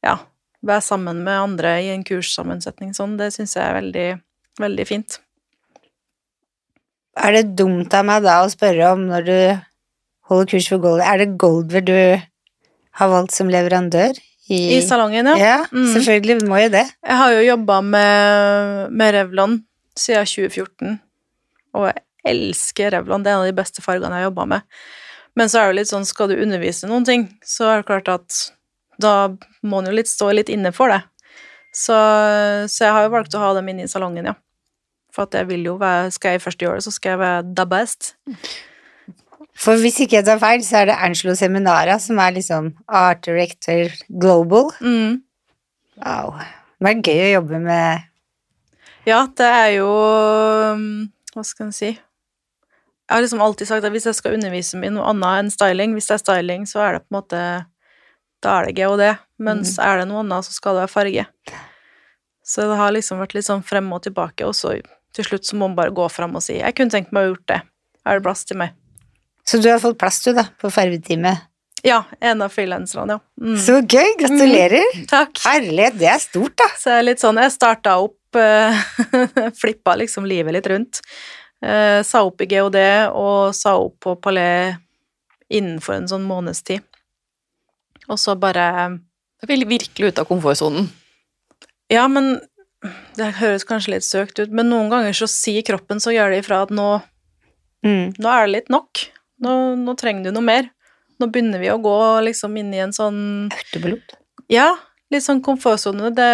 [0.04, 0.16] ja,
[0.64, 4.08] være sammen med andre i en kurssammensetning sånn, det syns jeg er veldig,
[4.64, 5.20] veldig fint.
[7.20, 9.40] Er det dumt av meg da å spørre om når du
[10.32, 11.98] holder kurs for Golver, er det Goldver du
[13.00, 14.18] har valgt som leverandør?
[14.54, 15.36] I salongen, ja.
[15.40, 15.88] Ja, Mm.
[15.96, 16.86] selvfølgelig, vi må jo det.
[17.06, 19.60] Jeg har jo jobba med, med Revlon
[19.98, 21.00] siden 2014,
[21.76, 23.24] og jeg elsker Revlon.
[23.24, 24.62] Det er en av de beste fargene jeg har jobba med.
[25.36, 27.88] Men så er det jo litt sånn, skal du undervise noen ting, så er det
[27.90, 28.40] klart at
[29.02, 29.14] da
[29.66, 31.02] må en jo litt stå litt inne for det.
[31.74, 31.96] Så,
[32.70, 34.36] så jeg har jo valgt å ha dem inne i salongen, ja.
[35.14, 37.56] For at jeg vil jo være Skal jeg først gjøre det, så skal jeg være
[37.58, 38.14] the best.
[39.54, 43.22] For hvis ikke jeg tar feil, så er det Angelo Seminara som er liksom art
[43.26, 44.72] director global.
[44.82, 45.22] Mm.
[46.02, 46.40] Wow.
[46.82, 48.10] Det er gøy å jobbe med
[49.08, 49.90] Ja, det er jo
[50.74, 50.88] um,
[51.32, 51.92] Hva skal en si?
[51.94, 55.94] Jeg har liksom alltid sagt at hvis jeg skal undervise med noe annet enn styling,
[55.94, 57.42] hvis det er styling, så er det på en måte
[58.44, 59.06] Da er det GHD.
[59.44, 61.26] Mens er det noe annet, så skal det være farge.
[62.44, 64.74] Så det har liksom vært litt sånn frem og tilbake, og så
[65.14, 67.24] til slutt så må man bare gå fram og si 'Jeg kunne tenkt meg å
[67.24, 67.62] ha gjort det.
[68.06, 68.74] Er det plass til meg?'
[69.48, 71.34] Så du har fått plass, du, da, på farvetime.
[71.84, 73.20] Ja, en av frilanserne, ja.
[73.44, 73.58] Mm.
[73.60, 74.14] Så gøy!
[74.22, 74.86] Gratulerer.
[75.12, 75.42] Takk.
[75.44, 76.70] Herlighet, det er stort, da.
[76.80, 81.02] Så jeg er litt sånn, jeg starta opp, uh, flippa liksom livet litt rundt.
[81.64, 82.80] Uh, sa opp i GOD
[83.12, 84.80] og sa opp på Palais
[85.54, 86.82] innenfor en sånn måneds tid.
[88.08, 88.66] Og så bare
[89.44, 90.88] Det vil virkelig ut av komfortsonen.
[91.92, 92.38] Ja, men
[93.16, 96.44] det høres kanskje litt søkt ut, men noen ganger så sier kroppen så gjør det
[96.44, 97.02] ifra at nå,
[97.84, 98.14] Mm.
[98.16, 99.02] nå er det litt nok.
[99.42, 100.70] Nå, nå trenger du noe mer.
[101.22, 103.20] Nå begynner vi å gå liksom inn i en sånn
[103.54, 104.18] Autopilot.
[104.52, 104.74] Ja,
[105.14, 106.12] litt sånn komfortsone.
[106.16, 106.32] Det,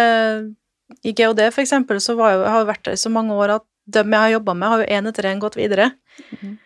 [1.06, 3.66] I GHD, for eksempel, så jeg har jeg vært der i så mange år at
[3.90, 5.92] dem jeg har jobba med, har jo én etter én gått videre.
[6.30, 6.58] Mhm.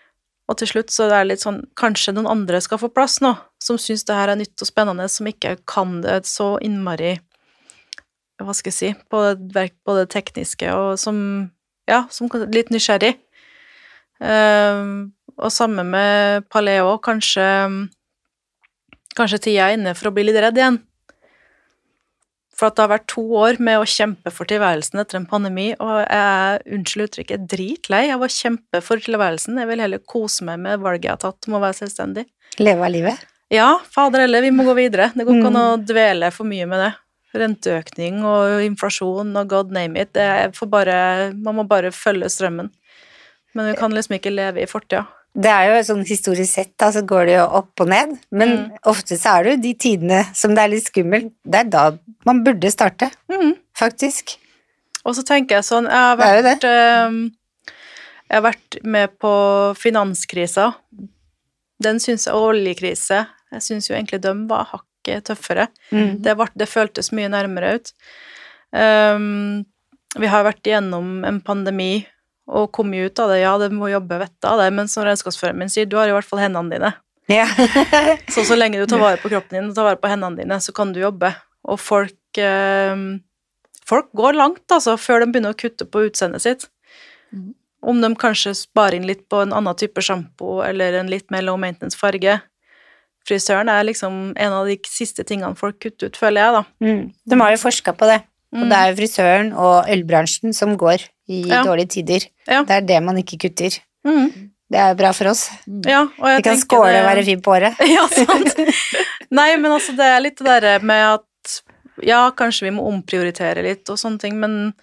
[0.44, 3.32] Og til slutt så det er litt sånn Kanskje noen andre skal få plass nå,
[3.62, 7.14] som syns det her er nytt og spennende, som ikke kan det så innmari
[8.42, 11.16] Hva skal jeg si På på det tekniske, og som
[11.88, 13.14] Ja, som litt nysgjerrig.
[14.20, 17.46] Ehm, og samme med Palais òg, kanskje
[19.14, 20.80] Kanskje tida er inne for å bli litt redd igjen.
[22.54, 25.68] For at det har vært to år med å kjempe for tilværelsen etter en pandemi,
[25.82, 29.58] og jeg er, unnskyld uttrykket, dritlei av å kjempe for tilværelsen.
[29.58, 32.26] Jeg vil heller kose meg med valget jeg har tatt om å være selvstendig.
[32.62, 33.24] Leve av livet.
[33.54, 35.10] Ja, fader heller, vi må gå videre.
[35.14, 36.92] Det går ikke an å dvele for mye med det.
[37.34, 40.14] Renteøkning og inflasjon og god name it.
[40.14, 42.70] Det for bare, man må bare følge strømmen.
[43.54, 45.04] Men vi kan liksom ikke leve i fortida.
[45.34, 48.12] Det er jo sånn historisk sett, da, så går det jo opp og ned.
[48.30, 48.78] Men Mm.
[48.86, 51.32] ofte så er det jo de tidene som det er litt skummelt.
[51.44, 53.56] Det er da man burde starte, mm.
[53.76, 54.36] faktisk.
[55.04, 56.44] Og så tenker jeg sånn Jeg har Det det.
[56.44, 57.32] vært, ehm,
[58.30, 59.32] jeg har vært med på
[59.76, 60.74] finanskrisa.
[61.82, 63.26] Den syns jeg Og oljekrise.
[63.52, 65.66] Jeg syns jo egentlig de var hakket tøffere.
[65.92, 66.22] Mm.
[66.22, 67.92] Det, var, det føltes mye nærmere ut.
[68.72, 69.64] Um,
[70.16, 72.06] vi har vært gjennom en pandemi
[72.46, 73.40] og kommet ut av det.
[73.42, 76.14] Ja, det må jobbe vettet av det, men som regnskapsføreren min sier, du har i
[76.16, 76.90] hvert fall hendene dine.
[77.32, 77.46] Ja.
[78.34, 80.58] Så så lenge du tar vare på kroppen din og tar vare på hendene dine,
[80.60, 81.30] så kan du jobbe.
[81.64, 82.96] Og folk eh,
[83.84, 86.62] Folk går langt, altså, før de begynner å kutte på utseendet sitt.
[87.36, 87.50] Mm.
[87.84, 91.44] Om de kanskje sparer inn litt på en annen type sjampo eller en litt mer
[91.44, 92.38] low maintenance farge.
[93.28, 96.62] Frisøren er liksom en av de siste tingene folk kutter ut, føler jeg, da.
[96.84, 97.02] Mm.
[97.28, 98.22] De har jo forska på det.
[98.54, 98.68] Og Mm.
[98.70, 101.62] det er jo frisøren og ølbransjen som går i Ja.
[101.64, 102.26] dårlige tider.
[102.46, 102.62] Ja.
[102.64, 103.78] Det er det man ikke kutter.
[104.06, 104.50] Mm.
[104.70, 105.48] Det er bra for oss.
[105.86, 107.76] Ja, og jeg Vi kan skåle det- og være fin på året.
[107.96, 108.56] Ja, sant.
[109.30, 111.60] Nei, men altså, det er litt det derre med at
[112.02, 114.74] ja, kanskje vi må omprioritere litt og sånne ting, men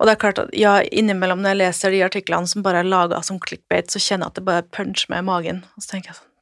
[0.00, 2.88] Og det er klart at ja, innimellom når jeg leser de artiklene som bare er
[2.90, 5.60] laga som clickbait, så kjenner jeg at det bare puncher meg i magen.
[5.76, 6.32] Og så tenker jeg sånn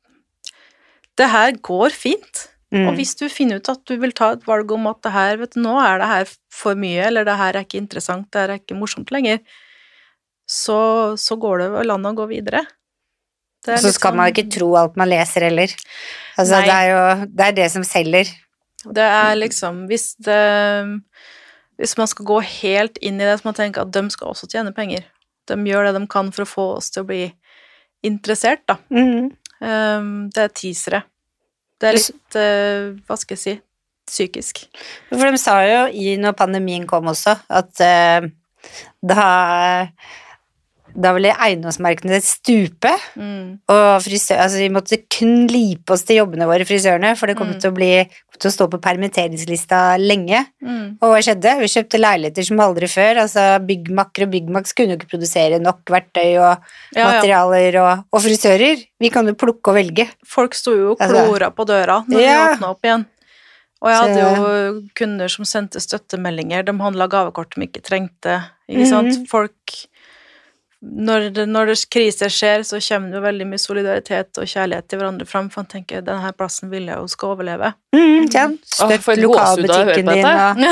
[1.20, 2.48] Det her går fint.
[2.73, 2.87] Mm.
[2.89, 5.37] Og hvis du finner ut at du vil ta et valg om at det her,
[5.43, 8.41] vet du, nå er det her for mye, eller det her er ikke interessant, det
[8.41, 9.43] her er ikke morsomt lenger,
[10.49, 10.79] så,
[11.21, 12.65] så går det an å gå videre.
[13.67, 15.71] Er Og så skal man sånn- ikke tro alt man leser heller.
[16.37, 16.65] Altså, Nei.
[16.67, 18.33] det er jo det, er det som selger.
[18.83, 21.03] Det er liksom Hvis det
[21.79, 24.33] Hvis man skal gå helt inn i det, så må man tenke at de skal
[24.33, 25.05] også tjene penger.
[25.47, 27.33] De gjør det de kan for å få oss til å bli
[28.03, 28.77] interessert, da.
[28.91, 29.31] Mm.
[29.63, 31.03] Um, det er teasere.
[31.83, 33.55] Det er litt uh, Hva skal jeg si
[34.12, 34.64] psykisk.
[35.11, 38.27] For de sa jo i når pandemien kom også, at uh,
[39.03, 39.27] da
[40.95, 43.59] da ville eiendomsmarkedet stupe, Mm.
[43.69, 47.49] og frisør, altså vi måtte kun lipe oss til jobbene våre, frisørene, for det kom
[47.53, 47.61] Mm.
[47.61, 50.47] til å bli kom til å stå på permitteringslista lenge.
[50.63, 50.99] Mm.
[51.01, 51.59] Og hva skjedde?
[51.61, 53.17] Vi kjøpte leiligheter som aldri før.
[53.23, 56.59] altså Byggmakker og byggmaks kunne jo ikke produsere nok verktøy og
[56.95, 57.07] Ja, ja.
[57.13, 58.85] materialer, og, og frisører.
[59.01, 60.09] Vi kan jo plukke og velge.
[60.25, 62.49] Folk sto jo og Altså- på døra når Ja.
[62.49, 63.07] vi åpna opp igjen.
[63.83, 66.65] Og jeg hadde jo kunder som sendte støttemeldinger.
[66.65, 68.45] De handla gavekort de ikke trengte.
[68.71, 68.89] Ikke Mhm.
[68.89, 69.29] sant?
[69.29, 69.53] Folk
[70.83, 74.99] når når det kriser skjer, så kommer det jo veldig mye solidaritet og kjærlighet til
[74.99, 77.71] hverandre fram, for han tenker denne plassen vil jeg jo skal overleve.
[77.95, 78.49] Mm, ja.
[78.66, 80.27] Støtt høre lokalbutikken din.
[80.27, 80.62] Og,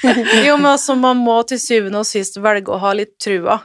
[0.48, 3.60] Jo, men altså, man må til syvende og sist velge å ha litt trua.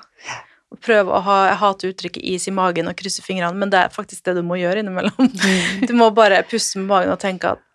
[0.74, 3.82] Og prøve å ha Jeg hater uttrykket is i magen og krysse fingrene, men det
[3.88, 5.32] er faktisk det du må gjøre innimellom.
[5.90, 7.66] Du må bare puste med magen og tenke at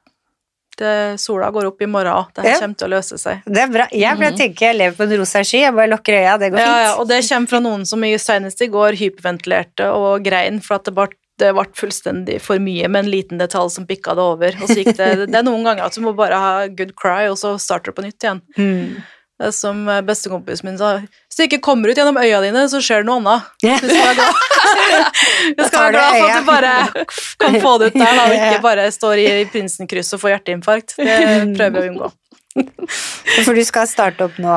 [0.81, 2.59] det, sola går opp i morgen det her Ja.
[2.65, 3.43] kommer til å løse seg.
[3.47, 3.87] det er bra.
[3.93, 5.61] Jeg pleier å tenke jeg lever på en rosa sky.
[5.67, 6.85] Jeg bare lukker øya, det går Ja, fint.
[6.89, 10.75] ja, og det kommer fra noen som i senest i går hyperventilerte og grein for
[10.81, 11.07] at det ble,
[11.41, 14.57] det ble fullstendig for mye med en liten detalj som pikka det over.
[14.61, 17.29] Og så gikk det Det er noen ganger at du må bare ha good cry,
[17.31, 18.43] og så starter du på nytt igjen.
[18.59, 19.03] Mm.
[19.41, 22.67] Det er som eh, bestekompisen min sa Hvis du ikke kommer ut gjennom øya dine,
[22.69, 23.47] så skjer det noe annet.
[23.65, 24.43] Du skal være glad,
[25.71, 26.75] skal være glad for at du bare
[27.41, 30.99] kan få det ut der, og ikke bare står i Prinsenkryss og får hjerteinfarkt.
[31.01, 31.17] Det
[31.57, 32.13] prøver vi å unngå.
[33.47, 34.55] For du skal starte opp nå.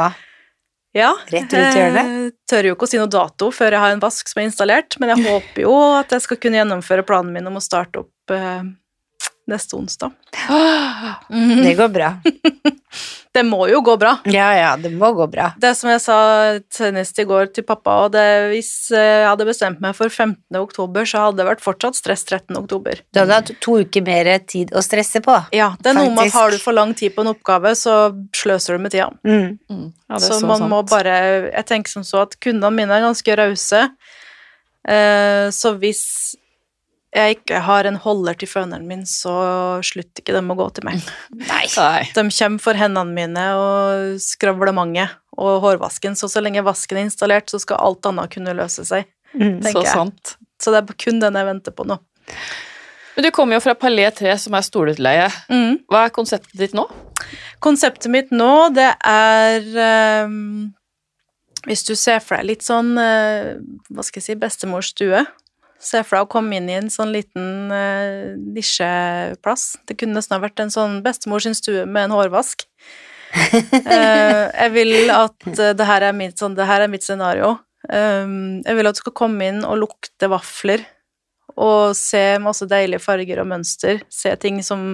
[0.98, 2.10] Ja, Rett rundt hjørnet.
[2.10, 4.50] jeg tør jo ikke å si noe dato før jeg har en vask som er
[4.50, 8.04] installert, men jeg håper jo at jeg skal kunne gjennomføre planen min om å starte
[8.04, 8.66] opp eh,
[9.50, 10.14] neste onsdag.
[11.64, 12.12] Det går bra.
[13.34, 14.12] Det må jo gå bra.
[14.30, 15.48] Ja, ja, det må gå bra.
[15.58, 16.18] Det som jeg sa
[16.74, 20.38] senest i går til pappa, og det, hvis jeg hadde bestemt meg for 15.
[20.60, 22.54] oktober, så hadde det vært fortsatt stress 13.
[22.60, 23.02] oktober.
[23.10, 25.40] Du hadde hatt to uker mer tid å stresse på.
[25.56, 27.98] Ja, det er noe med at har du for lang tid på en oppgave, så
[28.38, 29.10] sløser du med tida.
[29.26, 29.58] Mm.
[29.66, 29.90] Mm.
[30.14, 30.70] Ja, så, så man sant.
[30.70, 31.18] må bare
[31.50, 33.82] Jeg tenker som så at kundene mine er ganske rause.
[34.84, 36.06] Eh, så hvis
[37.14, 39.34] jeg ikke har en holder til føneren min, så
[39.86, 41.04] slutter ikke de å gå til meg.
[41.52, 41.66] Nei.
[41.70, 47.50] De kommer for hendene mine og skravlementet og hårvasken, så så lenge vasken er installert,
[47.50, 49.10] så skal alt annet kunne løse seg.
[49.34, 49.62] Mm.
[49.66, 49.90] Så jeg.
[49.90, 50.36] sant.
[50.62, 51.98] Så det er kun den jeg venter på nå.
[53.14, 55.26] Men du kommer jo fra Palais 3, som er stolutleie.
[55.52, 55.84] Mm.
[55.92, 56.88] Hva er konseptet ditt nå?
[57.64, 59.68] Konseptet mitt nå, det er
[60.26, 60.74] um,
[61.68, 63.54] Hvis du ser for deg litt sånn uh,
[63.94, 65.22] Hva skal jeg si Bestemors stue.
[65.84, 69.74] Se for deg å komme inn i en sånn liten uh, nisjeplass.
[69.88, 72.64] Det kunne nesten ha vært en sånn bestemor sin stue med en hårvask.
[73.34, 77.58] uh, jeg vil at uh, det her er mitt, sånn, det her er mitt scenario.
[77.92, 80.86] Um, jeg vil at du skal komme inn og lukte vafler
[81.60, 84.02] og se masse deilige farger og mønster.
[84.10, 84.94] Se ting som,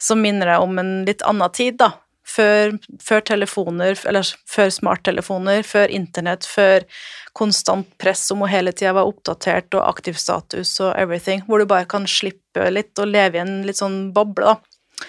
[0.00, 1.90] som minner deg om en litt annen tid, da.
[2.32, 6.86] Før, før telefoner, eller før smarttelefoner, før internett, før
[7.36, 11.68] konstant press om å hele tida være oppdatert og aktiv status og everything, hvor du
[11.68, 15.06] bare kan slippe litt og leve i en litt sånn boble, da.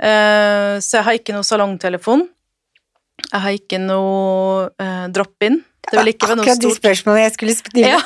[0.00, 2.28] Eh, så jeg har ikke noe salongtelefon.
[3.30, 5.60] Jeg har ikke noe uh, drop-in.
[5.90, 7.90] Det vil ikke være noe Akkurat de stort spørsmålene jeg skulle stille.
[7.92, 8.00] ja.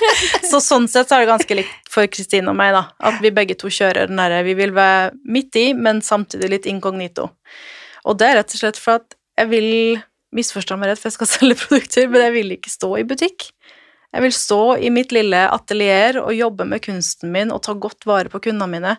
[0.50, 2.84] Så sånn sett så er det ganske likt for Kristine og meg, da.
[3.10, 6.68] At vi begge to kjører den derre Vi vil være midt i, men samtidig litt
[6.70, 7.28] inkognito.
[8.06, 9.70] Og det er rett og slett for at jeg vil
[10.36, 13.46] Misforstå meg rett, for jeg skal selge produkter, men jeg vil ikke stå i butikk.
[14.14, 18.06] Jeg vil stå i mitt lille atelier og jobbe med kunsten min og ta godt
[18.08, 18.96] vare på kundene mine.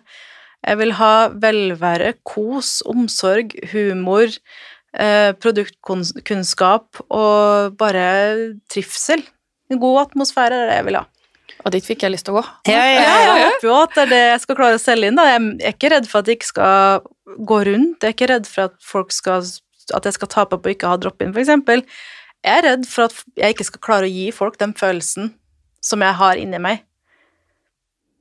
[0.66, 4.32] Jeg vil ha velvære, kos, omsorg, humor,
[4.98, 8.08] eh, produktkunnskap og bare
[8.70, 9.22] trivsel.
[9.70, 11.06] En god atmosfære er det jeg vil ha.
[11.66, 12.44] Og dit fikk jeg lyst til å gå.
[12.70, 15.10] Ja, ja, Ja, jeg håper jo at det er det jeg skal klare å selge
[15.10, 15.18] inn.
[15.18, 15.26] Da.
[15.26, 18.02] Jeg er ikke redd for at det ikke skal gå rundt.
[18.02, 19.44] Jeg er ikke redd for at, folk skal,
[19.94, 21.48] at jeg skal tape på å ikke ha drop-in, f.eks.
[22.46, 25.32] Jeg er redd for at jeg ikke skal klare å gi folk den følelsen
[25.84, 26.84] som jeg har inni meg.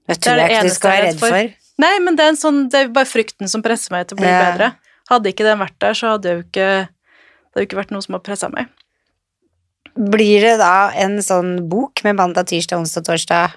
[0.07, 1.63] Det Det er det jeg ikke du eneste skal jeg er være redd for.
[1.77, 4.21] Nei, men det er, en sånn, det er bare frykten som presser meg til å
[4.21, 4.39] bli Ja.
[4.47, 4.71] bedre.
[5.11, 8.13] Hadde ikke den vært der, så hadde jo ikke det hadde ikke vært noe som
[8.17, 8.67] har pressa meg.
[9.97, 13.55] Blir det da en sånn bok med mandag, tirsdag, onsdag, torsdag?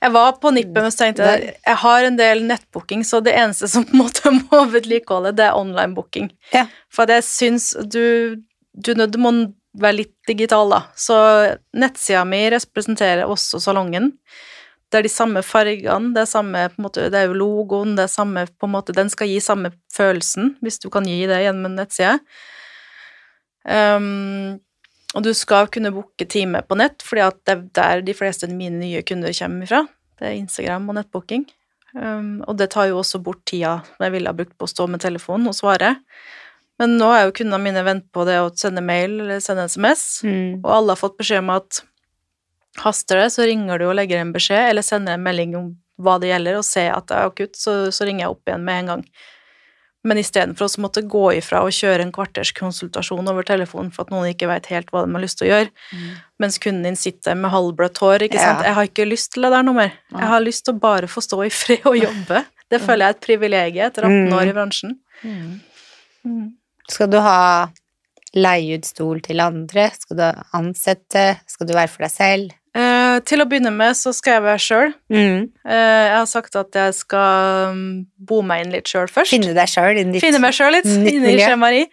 [0.00, 3.34] Jeg var på nippet, men så tenkte jeg jeg har en del nettbooking, så det
[3.38, 6.30] eneste som på en måte må vedlikeholde, det er online-booking.
[6.54, 6.66] Ja.
[6.92, 8.40] For jeg syns du,
[8.72, 9.34] du, du må
[9.78, 10.80] være litt digital, da.
[10.98, 11.18] Så
[11.78, 14.12] nettsida mi representerer også salongen.
[14.92, 18.12] Det er de samme fargene, det er, samme, måte, det er jo logoen, det er
[18.12, 21.70] samme på en måte, Den skal gi samme følelsen, hvis du kan gi det gjennom
[21.70, 22.18] en nettside.
[23.64, 24.58] Um,
[25.14, 28.46] og du skal kunne booke time på nett, fordi at det er der de fleste
[28.48, 29.82] av mine nye kunder kommer fra.
[30.18, 31.44] Det er Instagram og nettbooking.
[31.92, 34.70] Um, og det tar jo også bort tida som jeg ville ha brukt på å
[34.70, 35.96] stå med telefonen og svare.
[36.80, 40.22] Men nå er jo kundene mine vent på det å sende mail eller sende SMS,
[40.24, 40.62] Mm.
[40.64, 41.82] og alle har fått beskjed om at
[42.80, 45.68] haster det, så ringer du og legger en beskjed, eller sender en melding om
[46.00, 48.64] hva det gjelder, og ser at det er akutt, så, så ringer jeg opp igjen
[48.64, 49.04] med en gang.
[50.04, 54.10] Men istedenfor å måtte gå ifra og kjøre en kvarters konsultasjon over telefonen for at
[54.10, 55.70] noen ikke vet helt hva de har lyst til å gjøre,
[56.42, 58.48] mens kunden din sitter med halvbløtt hår, ikke Ja.
[58.48, 58.64] sant.
[58.66, 59.92] Jeg har ikke lyst til det der noe mer.
[60.10, 62.44] Jeg har lyst til å bare få stå i fred og jobbe.
[62.68, 64.98] Det føler jeg er et privilegium etter 18 år i bransjen.
[65.22, 66.50] Mm.
[66.90, 67.68] Skal du ha
[68.34, 69.90] leie ut stol til andre?
[69.94, 70.26] Skal du
[70.58, 71.38] ansette?
[71.46, 72.50] Skal du være for deg selv?
[73.12, 74.92] Eh, til å begynne med så skal jeg være sjøl.
[75.12, 75.48] Mm.
[75.66, 77.82] Uh, jeg har sagt at jeg skal um,
[78.16, 79.34] bo meg inn litt sjøl først.
[79.34, 81.34] Finne deg sjøl inn ditt Finne meg sjøl litt inne
[81.82, 81.84] i.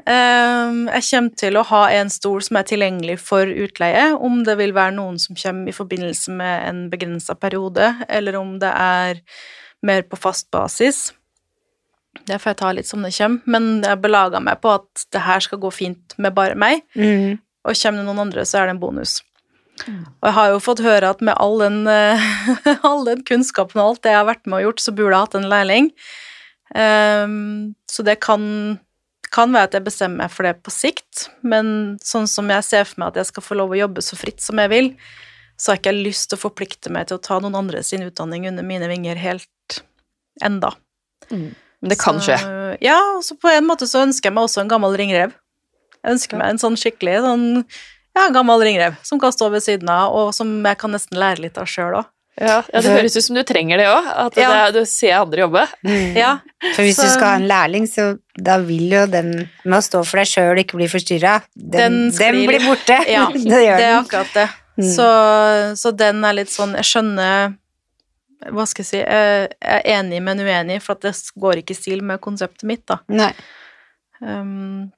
[0.00, 4.56] Um, jeg kommer til å ha en stol som er tilgjengelig for utleie, om det
[4.60, 9.20] vil være noen som kommer i forbindelse med en begrensa periode, eller om det er
[9.86, 11.10] mer på fast basis.
[12.26, 15.22] Det får jeg ta litt som det kommer, men jeg belaga meg på at det
[15.24, 17.38] her skal gå fint med bare meg, Mm.
[17.64, 19.20] og kommer det noen andre, så er det en bonus.
[19.88, 22.28] Og jeg har jo fått høre at med all den, eh,
[22.88, 25.26] all den kunnskapen og alt det jeg har vært med og gjort, så burde jeg
[25.26, 25.90] hatt en lærling.
[26.70, 28.42] Um, så det kan,
[29.34, 32.86] kan være at jeg bestemmer meg for det på sikt, men sånn som jeg ser
[32.86, 34.92] for meg at jeg skal få lov å jobbe så fritt som jeg vil,
[35.60, 38.06] så har jeg ikke lyst til å forplikte meg til å ta noen andre sin
[38.06, 39.82] utdanning under mine vinger helt
[40.44, 40.72] enda.
[41.80, 42.76] Men det kan Så, skje.
[42.84, 45.34] Ja, og så på en måte så ønsker jeg meg også en gammel ringrev.
[46.00, 47.46] Jeg ønsker meg en sånn skikkelig sånn,
[48.16, 51.18] ja, en gammel ringrev som kan stå ved siden av, og som jeg kan nesten
[51.20, 52.08] lære litt av sjøl òg.
[52.40, 54.06] Ja, ja, Det høres ut som du trenger det òg.
[54.26, 54.70] At Ja.
[54.70, 55.66] det du ser andre jobbe.
[55.84, 56.14] Mm.
[56.16, 56.38] Ja,
[56.74, 59.82] For hvis Så- du skal ha en lærling, så da vil jo den med å
[59.82, 62.96] stå for deg sjøl og ikke bli forstyrra, den, Den den, blir borte.
[63.08, 64.04] ja det det er den.
[64.04, 64.48] akkurat det.
[64.78, 64.94] Mm.
[64.96, 65.06] Så,
[65.76, 67.56] så den er litt sånn Jeg skjønner
[68.48, 71.74] Hva skal jeg si Jeg er enig, men uenig, for at det går ikke i
[71.76, 72.96] stil med konseptet mitt, da.
[73.08, 73.34] Nei.
[74.22, 74.90] Um,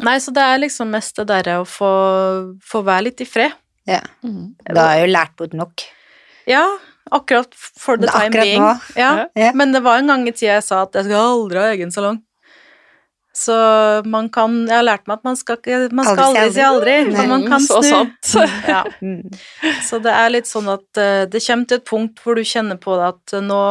[0.00, 1.90] nei, så det er liksom mest det derre å få,
[2.64, 3.52] få være litt i fred.
[3.84, 4.00] Ja.
[4.24, 4.54] Mm.
[4.72, 5.82] Da har jeg jo lært bort nok.
[6.46, 6.64] Ja,
[7.10, 8.62] akkurat for the time Akkurat being.
[8.62, 8.74] nå.
[8.96, 9.26] Ja.
[9.34, 9.52] Ja.
[9.54, 11.90] Men det var en gang i tida jeg sa at jeg skal aldri ha egen
[11.94, 12.22] salong.
[13.34, 13.54] Så
[14.04, 15.56] man kan Jeg har lært meg at man skal,
[15.96, 17.26] man skal Aldri si aldri si aldri, Nei.
[17.30, 17.88] man kan Så snu.
[17.88, 18.50] sant.
[18.68, 18.82] Ja.
[19.00, 19.22] Mm.
[19.88, 22.76] Så det er litt sånn at eh, det kommer til et punkt hvor du kjenner
[22.76, 23.62] på det at nå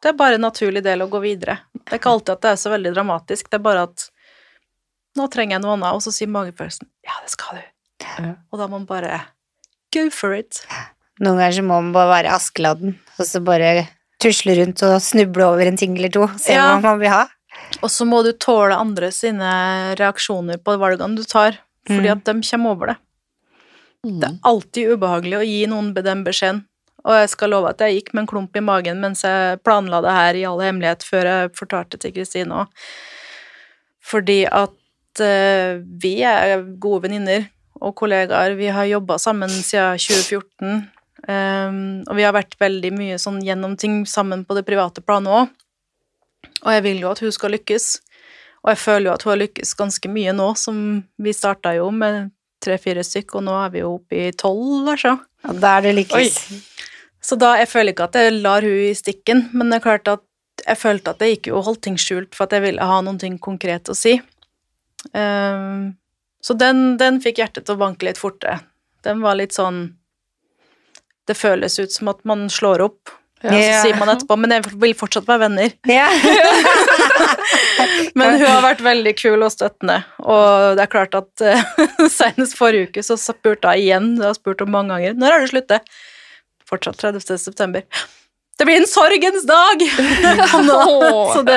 [0.00, 1.58] Det er bare en naturlig del å gå videre.
[1.84, 4.08] Det er ikke alltid at det er så veldig dramatisk, det er bare at
[5.16, 7.64] nå trenger jeg noe annet, og så sier magefølelsen ja, det skal du.
[8.04, 8.34] Ja.
[8.52, 9.20] Og da må man bare
[9.94, 10.62] go for it.
[11.22, 13.86] Noen ganger så må man bare være Askeladden, og så bare
[14.22, 16.26] tusle rundt og snuble over en ting eller to.
[16.40, 16.72] Se Ja.
[16.74, 17.26] hva man vil ha.
[17.82, 22.16] Og så må du tåle andre sine reaksjoner på valgene du tar, fordi Mm.
[22.16, 22.96] at de kommer over det.
[24.04, 24.20] Mm.
[24.20, 26.64] Det er alltid ubehagelig å gi noen den beskjeden.
[27.04, 30.00] Og jeg skal love at jeg gikk med en klump i magen mens jeg planla
[30.02, 32.68] det her i all hemmelighet før jeg fortalte til Kristine òg.
[34.02, 34.70] Fordi at
[35.22, 37.48] eh, vi er gode venninner
[37.84, 38.56] og kollegaer.
[38.58, 40.84] Vi har jobba sammen siden 2014.
[41.24, 45.32] Um, og vi har vært veldig mye sånn gjennom ting sammen på det private planet
[45.32, 45.52] òg.
[46.64, 47.86] Og jeg vil jo at hun skal lykkes.
[48.64, 50.76] Og jeg føler jo at hun har lykkes ganske mye nå, som
[51.20, 52.30] vi starta jo med
[52.64, 55.18] tre-fire stykk, og nå er vi jo oppe i tolv, altså.
[55.48, 56.38] Og da er det lykkes.
[57.24, 60.12] Så da, jeg føler ikke at jeg lar hun i stikken, men det er klart
[60.12, 60.24] at
[60.64, 63.18] jeg følte at jeg gikk jo holdt ting skjult for at jeg ville ha noen
[63.20, 64.16] ting konkret å si.
[65.12, 65.92] Ehm,
[66.44, 68.60] så den, den fikk hjertet til å banke litt fortere.
[69.04, 69.82] Den var litt sånn
[71.28, 73.08] Det føles ut som at man slår opp,
[73.44, 73.80] og så Ja.
[73.82, 75.72] sier man etterpå Men jeg vil fortsatt være venner.
[75.88, 76.08] Ja.
[78.14, 81.62] Men hun har vært veldig kul og støttende, og det er klart at uh,
[82.12, 85.44] senest forrige uke så spurte jeg igjen, jeg har spurt om mange ganger, når er
[85.44, 85.90] det sluttet?
[86.68, 87.38] Fortsatt 30.
[87.42, 87.84] september.
[88.58, 89.80] Det blir en sorgens dag!
[91.34, 91.56] Så, det,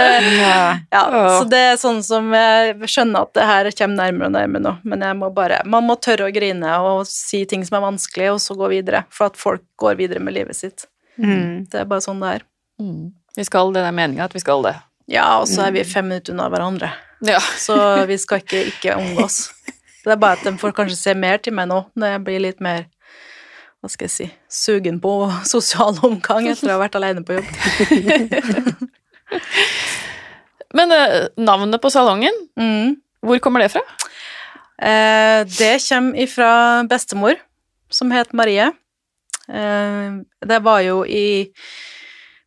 [0.89, 1.39] Ja.
[1.39, 4.73] så det er sånn som jeg skjønner at det her kommer nærmere og nærmere nå,
[4.87, 8.31] men jeg må bare, man må tørre å grine og si ting som er vanskelig,
[8.33, 10.87] og så gå videre, for at folk går videre med livet sitt.
[11.21, 11.67] Mm.
[11.69, 12.47] Det er bare sånn det er.
[12.81, 13.11] Mm.
[13.37, 14.75] Vi skal, Det er meninga at vi skal det.
[15.07, 16.89] Ja, og så er vi fem minutter unna hverandre.
[17.25, 17.39] Ja.
[17.61, 17.77] Så
[18.09, 19.47] vi skal ikke, ikke omgås.
[20.07, 22.39] Det er bare at de får kanskje se mer til meg nå, når jeg blir
[22.45, 22.85] litt mer
[23.81, 25.11] hva skal jeg si sugen på
[25.53, 27.47] sosial omgang etter å ha vært alene på jobb.
[30.77, 32.95] Men eh, navnet på salongen, Mm.
[33.23, 33.81] hvor kommer det fra?
[34.81, 37.35] Eh, det kommer ifra bestemor,
[37.89, 38.67] som het Marie.
[39.49, 40.11] Eh,
[40.45, 41.51] det var jo i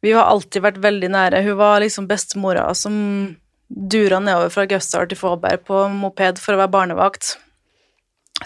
[0.02, 1.42] Vi har alltid vært veldig nære.
[1.44, 3.36] Hun var liksom bestemora som
[3.68, 7.34] dura nedover fra Gausdal til Fåberg på moped for å være barnevakt.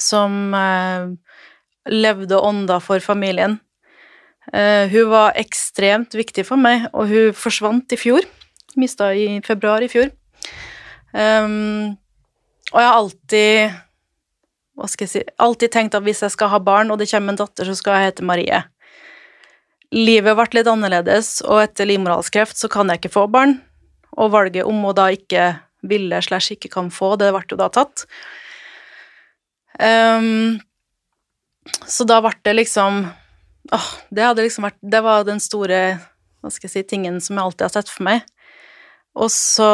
[0.02, 1.06] Som eh,
[1.90, 3.58] levde ånda for familien.
[4.52, 8.26] Uh, hun var ekstremt viktig for meg, og hun forsvant i fjor.
[8.80, 10.10] Mista i februar i fjor.
[11.14, 11.94] Um,
[12.72, 13.80] og jeg har alltid
[14.74, 17.34] hva skal jeg si, alltid tenkt at hvis jeg skal ha barn, og det kommer
[17.34, 18.64] en datter, så skal jeg hete Marie.
[19.94, 23.60] Livet ble litt annerledes, og etter livmorhalskreft så kan jeg ikke få barn.
[24.18, 25.52] Og valget om å da ikke
[25.86, 28.06] ville slash ikke kan få, det ble jo da tatt.
[29.78, 30.58] Ehm,
[31.88, 33.04] så da ble det liksom
[33.72, 35.78] Åh, det hadde liksom vært Det var den store
[36.44, 38.24] hva skal jeg si, tingen som jeg alltid har sett for meg.
[39.16, 39.68] Og så,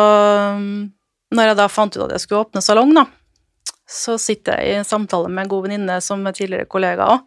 [1.34, 3.02] når jeg da fant ut at jeg skulle åpne salong, da,
[3.90, 7.24] så sitter jeg i en samtale med en god venninne som er tidligere kollega òg.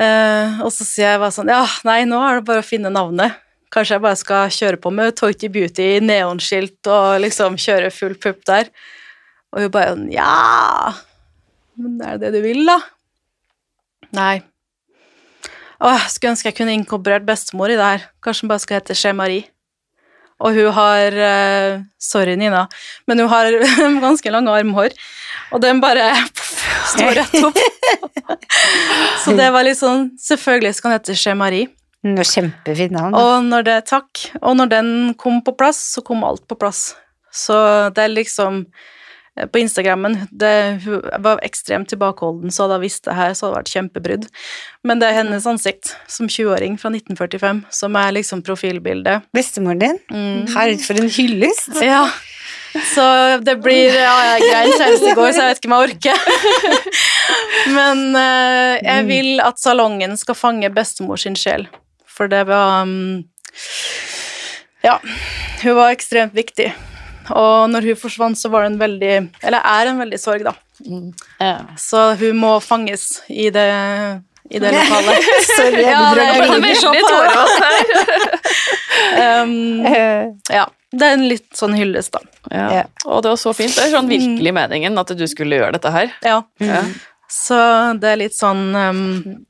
[0.00, 2.92] Eh, og så sier jeg bare sånn Ja, nei, nå er det bare å finne
[2.94, 3.36] navnet.
[3.74, 8.40] Kanskje jeg bare skal kjøre på med Toity Beauty, neonskilt og liksom kjøre full pupp
[8.48, 8.70] der.
[9.52, 10.94] Og hun bare sånn Ja,
[11.76, 12.78] men er det du vil, da?
[14.16, 14.40] Nei.
[15.80, 18.04] Åh, skulle ønske jeg kunne inkorporert bestemor i det her.
[18.24, 19.46] Kanskje hun bare skal hete Chez Marie.
[20.40, 22.66] Og hun har uh, Sorry, Nina,
[23.08, 23.48] men hun har
[24.06, 24.94] ganske lange armhår.
[25.52, 26.12] Og den bare
[26.92, 27.60] står rett opp.
[29.24, 31.68] Så det var litt sånn Selvfølgelig skal den hete Chez Marie.
[32.06, 33.16] Noe kjempefint navn.
[33.16, 34.24] Og når det Takk.
[34.40, 36.94] Og når den kom på plass, så kom alt på plass.
[37.32, 37.56] Så
[37.96, 38.64] det er liksom
[39.46, 40.16] på Instagrammen.
[40.30, 43.74] Det, hun var ekstremt tilbakeholden, så hadde hun visst det her, så hadde det vært
[43.74, 44.26] kjempebrudd.
[44.86, 49.26] Men det er hennes ansikt som 20-åring fra 1945 som er liksom profilbildet.
[49.36, 50.00] Bestemoren din?
[50.10, 50.48] Mm.
[50.54, 51.72] Herregud, for en hyllest.
[51.90, 52.04] Ja.
[52.94, 53.02] Så
[53.42, 56.20] det blir Ja, jeg grein senest i går, så jeg vet ikke om jeg orker.
[57.76, 61.66] Men uh, jeg vil at salongen skal fange bestemor sin sjel,
[62.06, 63.24] for det var um,
[64.86, 65.00] Ja,
[65.64, 66.70] hun var ekstremt viktig.
[67.36, 69.14] Og når hun forsvant, så var det en veldig
[69.46, 70.54] Eller er en veldig sorg, da.
[71.40, 71.54] Ja.
[71.78, 73.66] Så hun må fanges i det,
[74.50, 75.30] i det lokalet.
[75.54, 77.46] Sorry, jeg Ja, begynner å det grine.
[79.10, 80.66] Um, Eh, ja.
[80.90, 82.20] Det er en litt sånn hyllest, da.
[82.50, 82.64] Ja.
[82.80, 82.82] Ja.
[83.06, 83.70] Og det var så fint.
[83.76, 86.10] Det er sånn virkelig meningen at du skulle gjøre dette her.
[86.26, 86.40] Ja.
[86.58, 86.90] Mm.
[87.30, 87.60] Så
[88.02, 89.46] det er litt sånn um,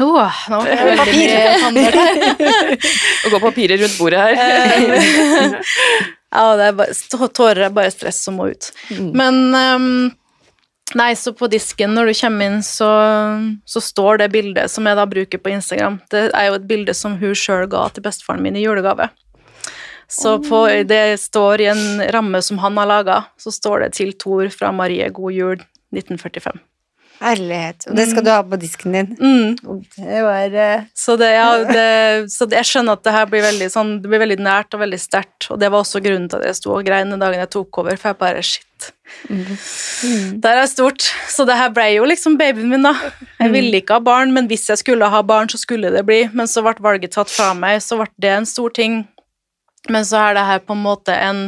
[0.00, 1.96] Åh, nå er jeg veldig mye tanner.
[3.28, 4.34] Å gå papirer rundt bordet her.
[6.32, 8.72] Ja, det er bare, tårer er bare stress som må ut.
[8.90, 9.08] Mm.
[9.20, 10.10] Men um,
[10.98, 12.88] Nei, så på disken når du kommer inn, så,
[13.64, 16.00] så står det bildet som jeg da bruker på Instagram.
[16.12, 19.08] Det er jo et bilde som hun sjøl ga til bestefaren min i julegave.
[20.12, 24.12] Så på, det står i en ramme som han har laga, så står det 'Til
[24.12, 25.62] Tor fra Marie God jul
[25.96, 26.58] 1945'.
[27.22, 27.86] Herlighet.
[27.88, 29.12] Og det skal du ha på disken din.
[29.16, 29.82] Mm.
[29.94, 30.84] Det var uh...
[30.98, 31.86] Så, det, ja, det,
[32.32, 34.82] så det, jeg skjønner at det her blir veldig, sånn, det blir veldig nært og
[34.82, 37.42] veldig sterkt, og det var også grunnen til at jeg sto og grein den dagen
[37.44, 38.90] jeg tok over, for jeg bare shit.
[39.28, 41.06] Det her er stort.
[41.30, 42.94] Så det her ble jo liksom babyen min, da.
[43.38, 46.24] Jeg ville ikke ha barn, men hvis jeg skulle ha barn, så skulle det bli.
[46.32, 49.02] Men så ble valget tatt fra meg, så ble det en stor ting.
[49.90, 51.44] Men så er det her på en måte en,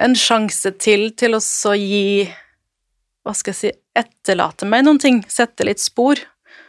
[0.00, 2.28] en sjanse til til å så gi
[3.22, 5.20] Hva skal jeg si Etterlate meg noen ting.
[5.28, 6.16] Sette litt spor.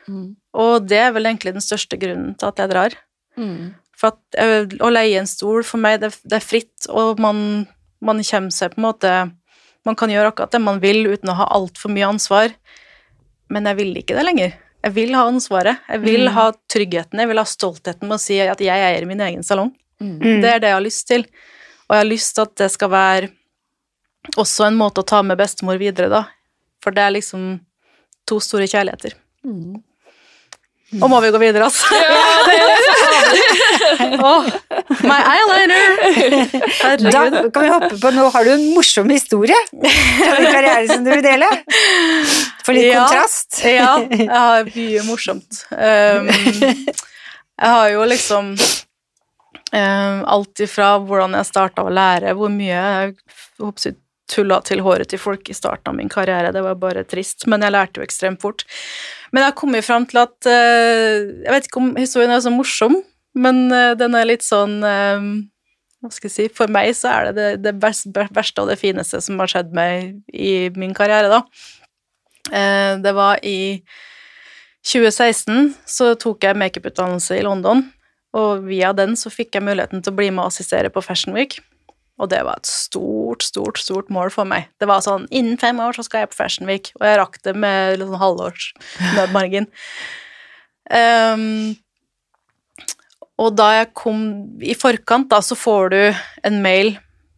[0.07, 0.35] Mm.
[0.59, 2.95] Og det er vel egentlig den største grunnen til at jeg drar.
[3.39, 3.71] Mm.
[3.97, 7.63] For at eh, å leie en stol for meg, det, det er fritt, og man,
[8.03, 9.13] man kommer seg på en måte
[9.87, 12.53] Man kan gjøre akkurat det man vil uten å ha altfor mye ansvar,
[13.51, 14.53] men jeg vil ikke det lenger.
[14.83, 15.81] Jeg vil ha ansvaret.
[15.89, 16.33] Jeg vil Mm.
[16.37, 19.73] ha tryggheten, jeg vil ha stoltheten med å si at jeg eier min egen salong.
[19.99, 20.19] Mm.
[20.21, 20.39] mm.
[20.41, 21.25] Det er det jeg har lyst til.
[21.89, 23.29] Og jeg har lyst til at det skal være
[24.39, 26.23] også en måte å ta med bestemor videre, da.
[26.83, 27.41] For det er liksom
[28.27, 29.13] to store kjærligheter.
[29.47, 29.79] Mm.
[31.01, 31.89] Og må vi gå videre, altså?
[34.23, 34.45] Åh,
[35.07, 35.83] my eyeliner!
[37.09, 41.01] Da kan vi hoppe på Nå har du en morsom historie fra din karriere som
[41.05, 41.47] du vil dele.
[42.63, 43.07] For litt Ja.
[43.07, 43.51] kontrast.
[43.65, 45.63] Ja, jeg har mye morsomt.
[45.71, 52.77] Um, jeg har jo liksom um, alt ifra hvordan jeg starta å lære, hvor mye
[52.77, 53.15] jeg,
[54.31, 56.53] tulla til håret til folk i starten av min karriere.
[56.55, 58.63] Det var bare trist, men jeg lærte jo ekstremt fort.
[59.31, 62.53] Men jeg har kommet fram til at uh, Jeg vet ikke om historien er så
[62.53, 62.99] morsom,
[63.35, 65.33] men uh, den er litt sånn um,
[66.03, 67.75] hva skal jeg si, For meg så er det det, det
[68.35, 71.43] verste og det fineste som har skjedd meg i min karriere, da.
[72.51, 73.83] Eh, Det var i
[74.83, 77.85] 2016 så tok jeg makeuputdannelse i London,
[78.35, 81.35] og via den så fikk jeg muligheten til å bli med og assistere på Fashion
[81.37, 81.61] Week.
[82.21, 84.67] Og det var et stort, stort, stort mål for meg.
[84.79, 87.39] Det var sånn innen fem år så skal jeg på Fashion Week, og jeg rakk
[87.45, 88.67] det med sånn halvårs
[89.17, 89.69] nødmargin.
[90.93, 91.73] Um,
[93.41, 94.21] og da jeg kom
[94.61, 96.01] i forkant, da, så får du
[96.45, 96.93] en mail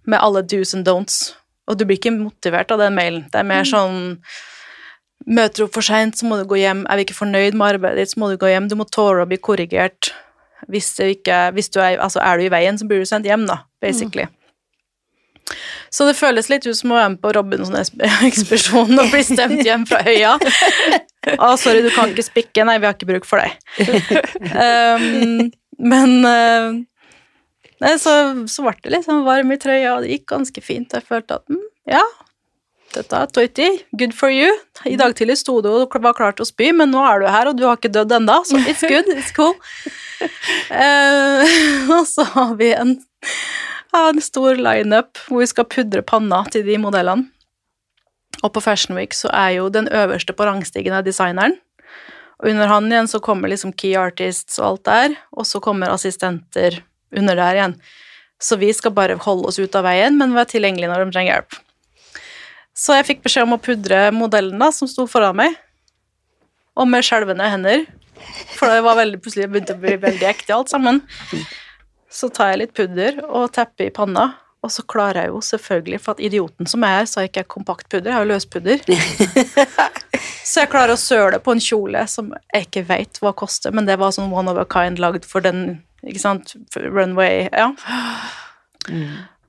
[0.05, 1.31] med alle do's and don'ts,
[1.65, 3.25] og du blir ikke motivert av den mailen.
[3.31, 4.19] Det er mer sånn
[5.25, 6.83] Møter du opp for seint, så må du gå hjem.
[6.85, 8.67] Er vi ikke fornøyd med arbeidet ditt, så må du gå hjem.
[8.69, 10.11] Du må tåle å bli korrigert.
[10.69, 13.47] Hvis, ikke, hvis du er, altså er du i veien, så blir du sendt hjem,
[13.49, 14.27] da, basically.
[15.93, 19.85] Så det føles litt ut som å være med på Robinson-ekspedisjonen og bli stemt hjem
[19.89, 20.33] fra øya.
[21.37, 22.65] Å, sorry, du kan ikke spikke.
[22.67, 23.53] Nei, vi har ikke bruk for deg.
[24.65, 25.47] um,
[25.85, 26.75] men uh,
[27.83, 28.15] nei, så,
[28.49, 30.97] så ble det sånn varm i trøya, og det gikk ganske fint.
[30.97, 32.03] Jeg følte at mm, ja,
[32.95, 33.67] dette er Toiti,
[33.99, 34.49] good for you.
[34.87, 37.29] I dag tidlig sto du og var klar til å spy, men nå er du
[37.29, 39.55] her, og du har ikke dødd ennå, så it's good, it's cool.
[40.71, 41.43] Uh,
[41.97, 42.95] og så har vi en,
[43.95, 47.29] ja, en stor lineup hvor vi skal pudre panna til de modellene.
[48.43, 51.55] Og på Fashion Week så er jo den øverste på rangstigen av designeren.
[52.43, 55.93] Og under han igjen så kommer liksom key artists og alt der, og så kommer
[55.93, 56.81] assistenter
[57.15, 57.77] under der igjen.
[58.43, 61.37] Så vi skal bare holde oss ut av veien, men være tilgjengelige når de trenger
[61.37, 61.59] hjelp.
[62.75, 65.55] Så jeg fikk beskjed om å pudre modellen da, som sto foran meg,
[66.75, 67.85] og med skjelvende hender,
[68.57, 70.99] for det var veldig, plutselig begynte å bli veldig ekte alt sammen.
[72.15, 74.29] Så tar jeg litt pudder og tepper i panna,
[74.63, 77.33] og så klarer jeg jo selvfølgelig, for at idioten som jeg er, så har jeg
[77.33, 78.85] ikke kompakt pudder, jeg har jo løspudder.
[80.49, 83.89] så jeg klarer å søle på en kjole som jeg ikke vet hva koster, men
[83.89, 87.73] det var sånn one of a kind lagd for den, ikke sant, runway, ja.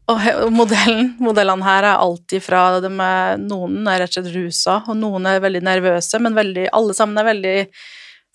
[0.07, 4.37] Og og modellen, modellene her er alltid fra de er, Noen er rett og slett
[4.37, 7.57] rusa, og noen er veldig nervøse, men veldig, alle sammen er veldig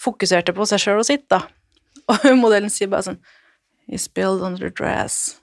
[0.02, 1.44] fokuserte på seg sjøl og sitt, da.
[2.12, 3.22] Og modellen sier bare sånn
[3.92, 5.42] You spilled on the dress.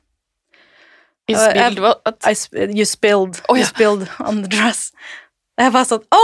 [1.29, 2.01] You spilled what?
[2.25, 2.35] I
[2.73, 3.43] you spilled.
[3.51, 3.65] You ja.
[3.65, 4.93] spilled on the dress.
[5.59, 6.21] Jeg bare sånn Å!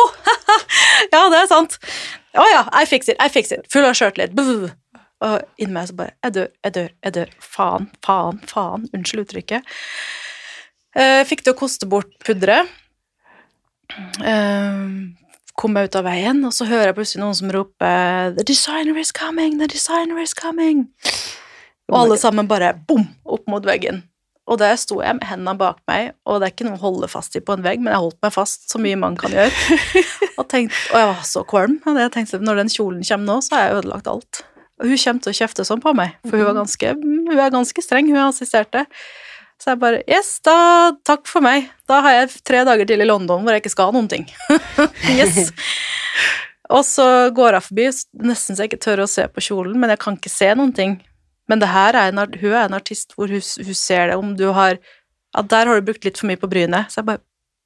[1.12, 1.76] ja, det er sant.
[2.38, 3.66] Å ja, I fix it, I fix it.
[3.72, 4.32] Full av sjøltillit.
[5.24, 7.34] Og inni meg så bare Jeg dør, jeg dør, jeg dør.
[7.42, 8.88] Faen, faen, faen.
[8.96, 9.74] Unnskyld uttrykket.
[10.94, 12.70] Uh, fikk til å koste bort pudderet.
[14.22, 15.12] Uh,
[15.58, 18.96] kom jeg ut av veien, og så hører jeg plutselig noen som roper The designer
[18.98, 20.88] is coming, the designer is coming.
[21.92, 24.02] Og alle sammen bare bom, opp mot veggen.
[24.44, 27.08] Og der sto jeg med hendene bak meg, og det er ikke noe å holde
[27.08, 29.52] fast i på en vegg, men jeg holdt meg fast så mye man kan gjøre.
[30.40, 31.76] Og, tenkte, og jeg var så kvalm.
[31.86, 34.40] Og jeg tenkte når den kjolen kommer nå, så har jeg ødelagt alt.
[34.82, 37.52] Og hun kommer til å kjefte sånn på meg, for hun, var ganske, hun er
[37.54, 38.82] ganske streng, hun assisterte.
[39.62, 40.56] Så jeg bare Yes, da
[41.06, 41.70] takk for meg.
[41.88, 44.26] Da har jeg tre dager til i London hvor jeg ikke skal ha noen ting.
[45.14, 45.54] yes.
[46.74, 47.06] Og så
[47.36, 47.88] går jeg forbi,
[48.26, 50.74] nesten så jeg ikke tør å se på kjolen, men jeg kan ikke se noen
[50.74, 50.98] ting.
[51.50, 54.32] Men det her er en, hun er en artist hvor hun, hun ser det om
[54.38, 54.78] du har
[55.34, 56.92] At der har du brukt litt for mye på brynet.
[56.92, 57.24] Så jeg bare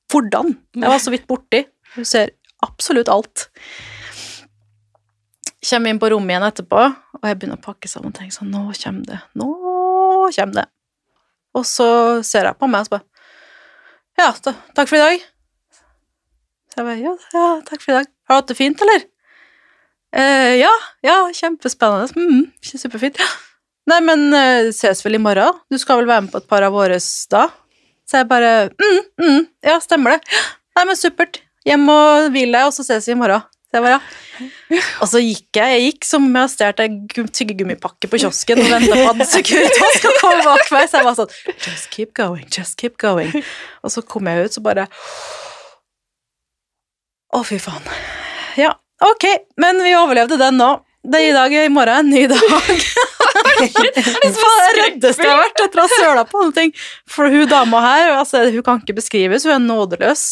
[0.08, 0.54] Hvordan?
[0.72, 1.66] Jeg var så vidt borti.
[1.94, 2.30] Hun ser
[2.64, 3.48] absolutt alt.
[5.68, 6.84] Kommer inn på rommet igjen etterpå,
[7.18, 9.18] og jeg begynner å pakke sammen og tenker sånn Nå kommer det.
[9.36, 9.48] Nå
[10.32, 10.64] kommer det.
[11.58, 11.88] Og så
[12.24, 13.06] ser jeg på meg og så bare
[14.18, 15.28] Ja, ta, takk for i dag.
[16.72, 18.08] Så jeg bare Ja, ja takk for i dag.
[18.28, 19.04] Har du hatt det fint, eller?
[20.08, 20.72] Eh, ja,
[21.04, 22.08] ja, kjempespennende.
[22.16, 23.20] Mm, superfint.
[23.88, 25.56] Nei, men uh, ses vel i morgen?
[25.72, 27.46] Du skal vel være med på et par av våres da?
[28.08, 30.40] Så jeg bare mm, mm, Ja, stemmer det.
[30.76, 31.40] Nei, men supert.
[31.66, 33.44] Hjem og hvil deg, og så ses vi i morgen.
[33.68, 34.82] Så jeg bare, ja.
[35.02, 35.72] Og så gikk jeg.
[35.74, 39.22] Jeg gikk som om jeg har stjålet ei tyggegummipakke på kiosken og venta på at
[39.28, 40.88] Securitas skal komme bak meg.
[40.88, 41.34] Så jeg var sånn
[41.66, 43.32] Just keep going, just keep going.
[43.84, 44.88] Og så kom jeg ut, så bare
[47.28, 47.84] Å, fy faen.
[48.56, 48.72] Ja,
[49.04, 49.28] ok,
[49.60, 50.70] men vi overlevde den nå.
[51.04, 53.17] Det er i dag, i morgen en ny dag.
[53.58, 56.74] Det reddeste jeg har vært etter å ha søla på noen ting.
[57.10, 60.26] For hun dama her, altså, hun kan ikke beskrives, hun er nådeløs.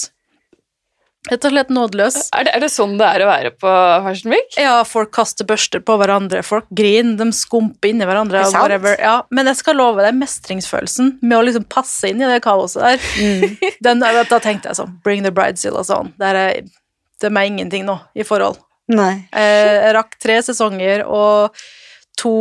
[1.26, 2.16] Rett og slett nådeløs.
[2.38, 3.70] er, det, er det sånn det er å være på
[4.04, 4.52] Fashion Week?
[4.62, 8.44] Ja, folk kaster børster på hverandre, folk griner, de skumper inni hverandre.
[8.44, 9.00] Det er sant.
[9.02, 12.84] Ja, men jeg skal love deg mestringsfølelsen med å liksom passe inn i det kaoset
[12.84, 13.08] der.
[13.18, 13.56] Mm.
[13.88, 16.12] Den, da tenkte jeg sånn Bring the bridezilla sånn.
[16.20, 16.62] Det er,
[17.18, 18.62] det er meg ingenting nå i forhold.
[18.94, 19.26] Nei.
[19.34, 21.58] Eh, Jeg rakk tre sesonger og
[22.20, 22.32] to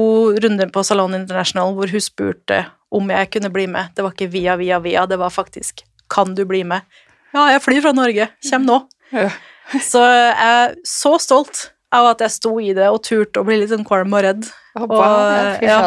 [0.43, 2.63] runder på Salon International hvor hun spurte
[2.95, 3.91] om jeg kunne bli med.
[3.95, 6.85] Det var ikke via, via, via, det var faktisk Kan du bli med?
[7.33, 8.29] Ja, jeg flyr fra Norge.
[8.45, 8.83] Kjem nå.
[9.11, 9.31] Ja.
[9.91, 13.57] Så jeg er så stolt av at jeg sto i det og turte å bli
[13.61, 14.47] litt sånn kvalm og redd.
[14.75, 15.79] Og, Fy ja.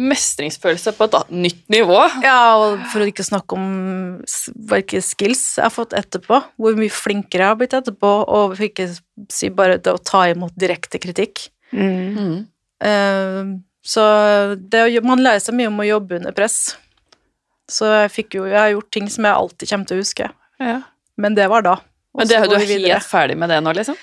[0.00, 1.98] Mestringsfølelse på et nytt nivå.
[2.24, 3.68] ja, og for å ikke snakke om
[4.72, 8.66] hvilke skills jeg har fått etterpå, hvor mye flinkere jeg har blitt etterpå, og for
[8.66, 8.88] ikke
[9.32, 11.46] si bare det å ta imot direkte kritikk.
[11.70, 12.48] Mm.
[12.82, 12.88] Mm.
[12.88, 14.02] Eh, så
[14.58, 16.76] det, å man lærer seg mye om å jobbe under press.
[17.70, 20.28] Så jeg fikk jo Jeg har gjort ting som jeg alltid kommer til å huske.
[20.62, 20.78] Ja.
[21.18, 21.76] Men det var da.
[22.18, 23.96] Men det, du er helt ferdig med det nå, liksom?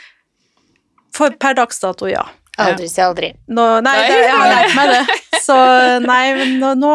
[1.16, 2.26] For per dags dato, ja.
[2.60, 3.30] Aldri si aldri.
[3.48, 4.08] Nå, nei, Nei.
[4.10, 5.04] Det, jeg har lært meg det.
[5.48, 5.56] Så
[6.04, 6.92] nei, men nå, nå,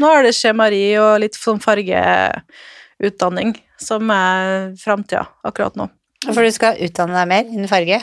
[0.00, 5.88] nå er det skjemari og litt sånn fargeutdanning som er framtida akkurat nå.
[6.30, 7.98] For du skal utdanne deg mer innen farge?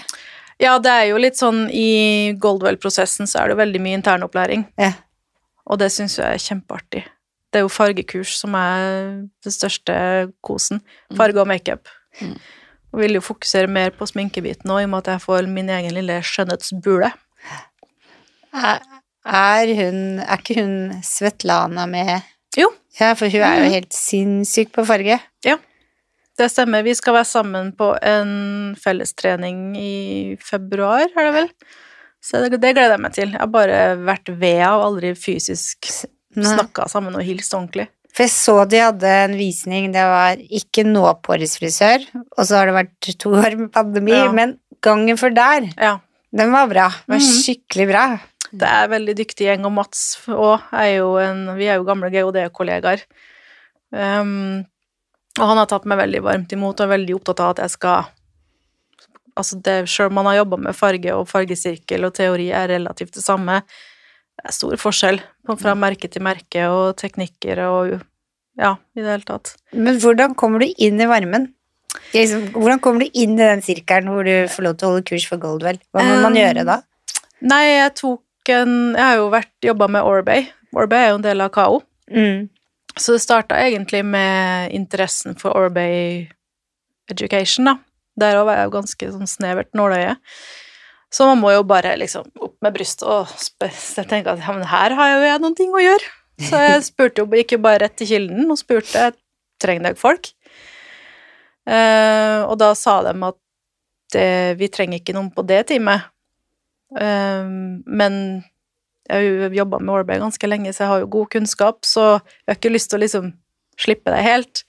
[0.60, 4.66] Ja, det er jo litt sånn i Goldwell-prosessen så er det veldig mye internopplæring.
[4.80, 4.92] Ja.
[5.70, 7.06] Og det syns jeg er kjempeartig.
[7.50, 8.90] Det er jo fargekurs som er
[9.46, 9.94] det største
[10.46, 10.84] kosen.
[11.18, 11.88] Farge og makeup.
[12.20, 12.36] Mm.
[12.92, 15.70] Og vil jo fokusere mer på sminkebiten òg, i og med at jeg får min
[15.74, 17.12] egen lille skjønnhetsbule.
[18.50, 18.80] Er,
[19.30, 22.26] er hun Er ikke hun Svetlana med
[22.58, 22.72] Jo.
[23.00, 25.20] Ja, for hun er jo helt sinnssyk på farge.
[26.40, 26.84] Det stemmer.
[26.88, 31.50] Vi skal være sammen på en fellestrening i februar, er det vel?
[32.24, 33.34] Så det, det gleder jeg meg til.
[33.36, 35.90] Jeg har bare vært ved og aldri fysisk
[36.40, 37.88] snakka sammen og hilst ordentlig.
[38.16, 42.42] For jeg så de hadde en visning, det var ikke nå på årets frisør, og
[42.48, 44.32] så har det vært to år med pandemi, Ja.
[44.36, 45.94] men gangen før der, Ja.
[46.36, 46.88] den var bra.
[47.06, 47.36] Den var Mhm.
[47.44, 48.06] skikkelig bra.
[48.52, 52.10] Det er veldig dyktig gjeng, og Mats òg er jo en Vi er jo gamle
[52.10, 53.04] GOD-kollegaer.
[53.92, 54.66] Um,
[55.40, 57.78] og han har tatt meg veldig varmt imot og er veldig opptatt av at jeg
[57.80, 58.10] skal
[59.40, 63.14] Altså, det Sjøl om man har jobba med farge og fargesirkel og teori er relativt
[63.16, 63.62] det samme,
[64.36, 65.22] det er stor forskjell
[65.62, 67.94] fra merke til merke og teknikker og
[68.60, 69.54] Ja, i det hele tatt.
[69.72, 71.46] Men hvordan kommer du inn i varmen?
[72.12, 75.06] Liksom, hvordan kommer du inn i den sirkelen hvor du får lov til å holde
[75.08, 75.80] kurs for Goldwell?
[75.96, 76.82] Hva må man Um, gjøre da?
[77.40, 80.50] Nei, jeg tok en Jeg har jo vært jobba med Orbay.
[80.76, 81.80] Orbay er jo en del av KAO.
[82.12, 82.50] Mm.
[82.98, 86.28] Så det starta egentlig med interessen for Orbay
[87.12, 87.76] Education, da.
[88.20, 90.18] Der òg var jeg jo ganske sånn snevert nåløye.
[91.14, 93.30] Så man må jo bare liksom opp med brystet og
[94.10, 96.12] tenke at ja, men her har jo jeg noen ting å gjøre.
[96.50, 99.12] Så jeg spurte jo, ikke bare rett til kilden og spurte
[99.60, 100.32] trenger dere folk.
[101.70, 103.38] Uh, og da sa de at
[104.14, 106.08] det, vi trenger ikke noen på det teamet.
[106.96, 107.46] Uh,
[107.86, 108.16] men
[109.10, 112.06] jeg har jo jobba med Orbay ganske lenge, så jeg har jo god kunnskap, så
[112.20, 113.32] jeg har ikke lyst til å liksom
[113.80, 114.64] slippe det helt.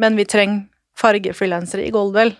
[0.00, 0.64] Men vi trenger
[0.96, 2.32] fargefrilansere i Goldwell,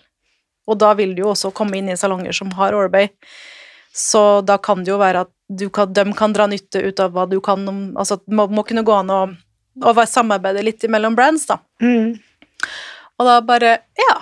[0.67, 3.11] og da vil du jo også komme inn i salonger som har Orbay.
[3.93, 7.13] Så da kan det jo være at du kan, de kan dra nytte ut av
[7.15, 9.21] hva du kan om Altså det må, må kunne gå an å,
[9.79, 11.61] å samarbeide litt mellom brands, da.
[11.81, 12.17] Mm.
[13.17, 14.17] Og da bare Ja,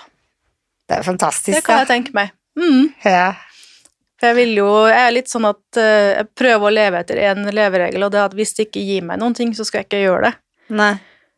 [0.86, 1.84] Det er det fantastisk, kan da.
[1.84, 2.32] jeg tenke meg.
[2.56, 2.94] Mm.
[3.04, 3.34] Ja.
[4.26, 7.20] For jeg vil jo Jeg er litt sånn at eh, jeg prøver å leve etter
[7.22, 9.84] én leveregel, og det er at hvis det ikke gir meg noen ting, så skal
[9.84, 10.34] jeg ikke gjøre det.
[10.82, 10.94] Nei.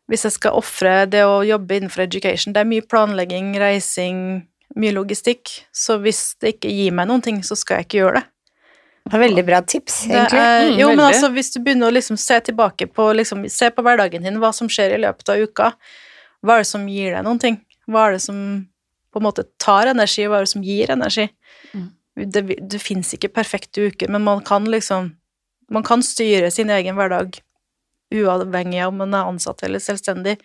[0.08, 4.22] Hvis jeg skal ofre det å jobbe innenfor education Det er mye planlegging, reising,
[4.80, 5.52] mye logistikk.
[5.74, 8.24] Så hvis det ikke gir meg noen ting, så skal jeg ikke gjøre det.
[9.08, 10.40] Det er veldig bra tips, det egentlig.
[10.40, 13.70] er, Mm, jo, men altså, hvis du begynner å liksom se tilbake på liksom, Se
[13.72, 15.72] på hverdagen din, hva som skjer i løpet av uka.
[16.44, 17.60] Hva er det som gir deg noen ting?
[17.88, 18.40] Hva er det som
[19.12, 21.28] på en måte tar energi, hva er det som gir energi?
[21.74, 21.88] Mm.
[22.18, 25.14] Det, det fins ikke perfekte uker, men man kan liksom
[25.70, 27.34] Man kan styre sin egen hverdag
[28.14, 30.38] uavhengig av om man er ansatt eller selvstendig.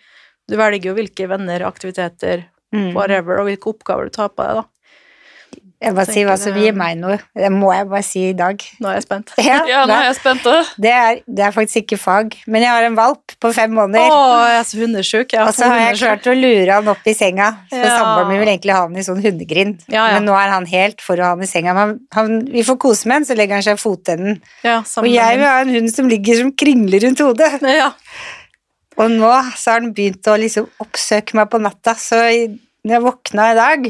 [0.44, 2.44] Du velger jo hvilke venner, aktiviteter,
[2.74, 2.92] Mm.
[2.92, 4.64] whatever, og hvilke oppgaver du tar på deg, da.
[5.82, 7.16] Jeg må si hva som gir meg noe.
[7.36, 8.62] Det må jeg bare si i dag.
[8.80, 9.32] Nå er jeg spent.
[9.44, 10.74] Ja, Ja, nå er jeg spent også.
[10.80, 13.76] det, er, det er faktisk ikke fag, men jeg har en valp på fem Å,
[13.82, 14.14] måneder.
[14.48, 15.34] jeg er så hundesjuk.
[15.42, 17.90] Og så har jeg klart å lure han opp i senga, for Ja.
[17.98, 19.82] samboeren min vil egentlig ha han i sånn hundegrind.
[19.92, 20.14] Ja, ja.
[20.20, 21.74] Men nå er han helt for å ha han i senga.
[21.76, 24.40] Men han, vi får kose med han, så legger han seg i fotenden.
[24.64, 27.52] Ja, Og jeg vil ha en hund som ligger som kringler rundt hodet.
[27.74, 27.90] Ja.
[28.96, 32.20] Og nå så har han begynt å liksom oppsøke meg på natta, så
[32.86, 33.88] når jeg våkna i dag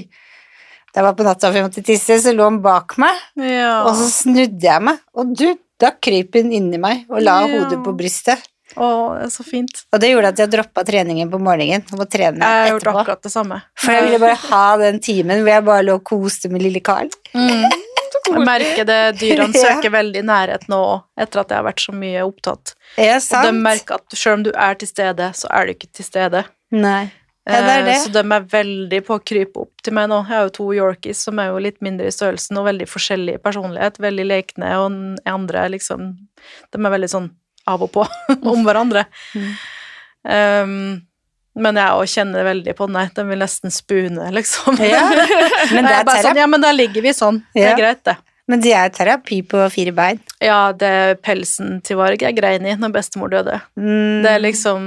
[0.95, 3.81] da jeg var på natta og jeg måtte tisse, så lå han bak meg, ja.
[3.83, 5.49] og så snudde jeg meg, og du,
[5.83, 7.49] da kryp hun inni meg og la Ja.
[7.59, 8.45] hodet på brystet.
[8.75, 8.87] Å,
[9.19, 9.83] det er så fint.
[9.95, 12.89] Og det gjorde at jeg droppa treningen på morgenen og må trene Jeg har gjort
[12.95, 13.59] akkurat det samme.
[13.79, 16.81] For jeg ville bare ha den timen hvor jeg bare lå og koste med lille
[16.83, 17.11] Carl.
[17.35, 17.67] Mm.
[18.25, 19.75] Jeg merker det, dyrene Ja.
[19.77, 20.79] søker veldig nærhet nå,
[21.21, 22.73] etter at jeg har vært så mye opptatt.
[22.97, 23.47] Er det Og sant?
[23.51, 26.41] de merker at selv om du er til stede, så er du ikke til stede.
[26.73, 27.11] Nei.
[27.47, 27.95] Ja, det er Eh, det.
[28.01, 30.23] Så de er veldig på å krype opp til meg nå.
[30.25, 33.39] Jeg har jo to Yorkies som er jo litt mindre i størrelsen og veldig forskjellig
[33.45, 33.99] personlighet.
[34.01, 36.15] Veldig lekne, og den andre er liksom
[36.73, 37.31] De er veldig sånn
[37.69, 38.07] av og på
[38.53, 39.05] om hverandre.
[39.35, 39.51] Mm.
[40.25, 41.03] Um,
[41.55, 44.79] men jeg òg kjenner veldig på den de vil nesten spune, liksom.
[44.83, 45.05] Ja,
[45.75, 47.43] men det er bare sånn, ja, men da ligger vi sånn.
[47.55, 47.75] Det Ja.
[47.75, 48.17] er greit, det.
[48.51, 50.19] Men det er terapi på fire bein.
[50.43, 53.61] Ja, det pelsen til Varg jeg grein i når bestemor døde.
[53.79, 54.21] Mm.
[54.25, 54.83] Det er liksom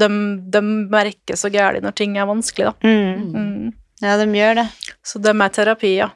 [0.00, 0.08] De,
[0.50, 2.74] de merker så gærent når ting er vanskelig, da.
[2.82, 3.34] mm.
[3.34, 3.72] Mm.
[4.02, 4.64] Ja, de gjør det.
[5.06, 6.08] Så de er terapi, ja.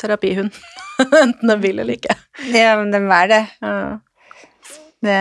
[0.00, 0.50] Terapihund.
[1.22, 2.16] Enten de vil eller ikke.
[2.50, 3.42] Ja, men de er det.
[3.62, 3.76] Ja.
[5.06, 5.20] det.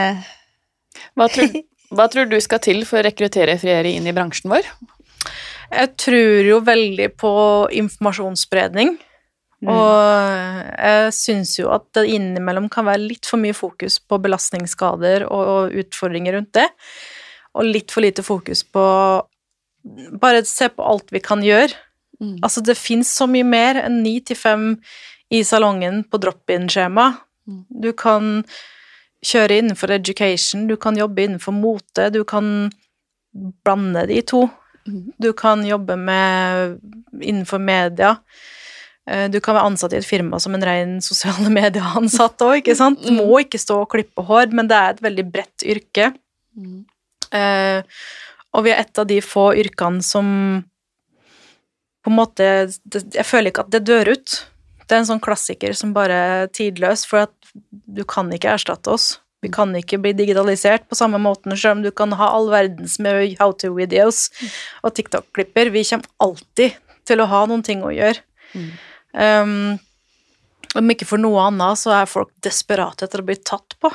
[1.13, 1.61] Hva, tror-
[1.93, 4.67] hva tror du skal til for å rekruttere friere inn i bransjen vår?
[5.73, 7.33] Jeg tror jo veldig på
[7.83, 8.95] informasjonsspredning.
[9.63, 9.69] Mm.
[9.71, 15.23] Og jeg syns jo at det innimellom kan være litt for mye fokus på belastningsskader
[15.29, 16.65] og, og utfordringer rundt det,
[17.55, 18.83] og litt for lite fokus på
[20.21, 21.73] Bare se på alt vi kan gjøre.
[22.21, 22.37] Mm.
[22.41, 24.77] Altså, det fins så mye mer enn ni til fem
[25.29, 27.09] i salongen på drop-in-skjema.
[27.49, 27.65] Mm.
[27.83, 28.29] Du kan
[29.27, 32.71] kjøre innenfor education, du kan jobbe innenfor mote, du kan
[33.65, 34.45] blande de to.
[34.87, 35.11] Mm.
[35.19, 36.79] Du kan jobbe med
[37.19, 38.15] innenfor media.
[39.07, 42.75] Eh, Du kan være ansatt i et firma som en ren sosiale medier-ansatt òg, ikke
[42.79, 43.03] sant?
[43.03, 43.19] Du Mm.
[43.19, 46.13] må ikke stå og klippe hår, men det er et veldig bredt yrke.
[46.55, 46.85] Mm.
[47.33, 47.81] Eh,
[48.53, 50.27] og vi er et av de få yrkene som
[52.03, 54.39] på en måte Jeg føler ikke at det dør ut.
[54.83, 57.53] Det er en sånn klassiker som bare er tidløs, for at
[57.87, 59.13] du kan ikke erstatte oss.
[59.43, 62.97] Vi kan ikke bli digitalisert på samme måten, selv om du kan ha all verdens
[63.03, 64.29] med how to-videos
[64.83, 65.71] og TikTok-klipper.
[65.73, 66.77] Vi kommer alltid
[67.07, 68.23] til å ha noen ting å gjøre.
[68.53, 68.69] Mm.
[69.13, 69.53] Um,
[70.79, 73.91] om ikke for noe annet, så er folk desperate etter å bli tatt på.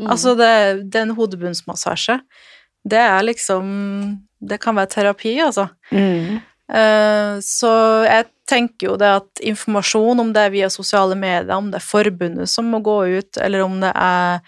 [0.00, 0.10] Mm.
[0.12, 0.50] Altså, det,
[0.92, 2.20] det er en hodebunnsmassasje.
[2.84, 3.66] Det er liksom
[4.40, 5.66] Det kan være terapi, altså.
[5.92, 6.40] Mm.
[6.72, 7.70] Eh, så
[8.06, 11.84] jeg tenker jo det at informasjon, om det er via sosiale medier, om det er
[11.84, 14.40] forbundet som må gå ut, eller om det er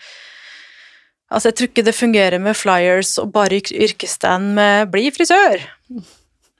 [1.32, 5.64] Altså, jeg tror ikke det fungerer med flyers og bare yrk- yrkesstand med 'bli frisør'.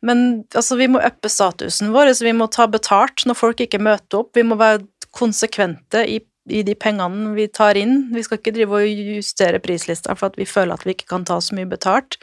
[0.03, 3.79] Men altså, vi må uppe statusen vår, så vi må ta betalt når folk ikke
[3.79, 4.31] møter opp.
[4.35, 4.81] Vi må være
[5.13, 6.21] konsekvente i
[6.51, 8.09] i de pengene vi tar inn.
[8.15, 11.25] Vi skal ikke drive og justere prislista for at vi føler at vi ikke kan
[11.29, 12.19] ta så mye betalt.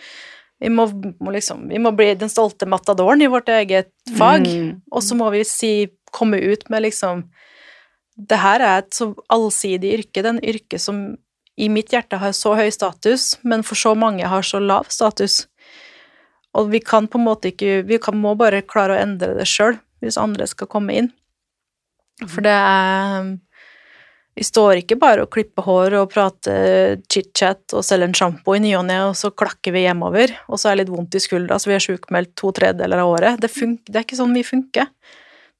[0.59, 0.89] Vi må,
[1.23, 4.81] må liksom, vi må bli den stolte matadoren i vårt eget fag, Mm.
[4.91, 7.29] og så må vi si, komme ut med liksom
[8.19, 10.19] Det her er et så allsidig yrke.
[10.21, 11.17] Det er en yrke som
[11.57, 15.47] i mitt hjerte har så høy status, men for så mange har så lav status.
[16.53, 19.47] Og vi kan på en måte ikke Vi kan, må bare klare å endre det
[19.47, 21.11] sjøl, hvis andre skal komme inn.
[22.27, 23.37] For det er
[24.39, 28.61] Vi står ikke bare og klipper hår og prater chit-chat og selger en sjampo i
[28.63, 31.21] ny og ne, og så klakker vi hjemover, og så er det litt vondt i
[31.25, 33.41] skuldra, så vi er sjukmeldt to tredjedeler av året.
[33.43, 33.51] Det,
[33.89, 34.87] det er ikke sånn vi funker.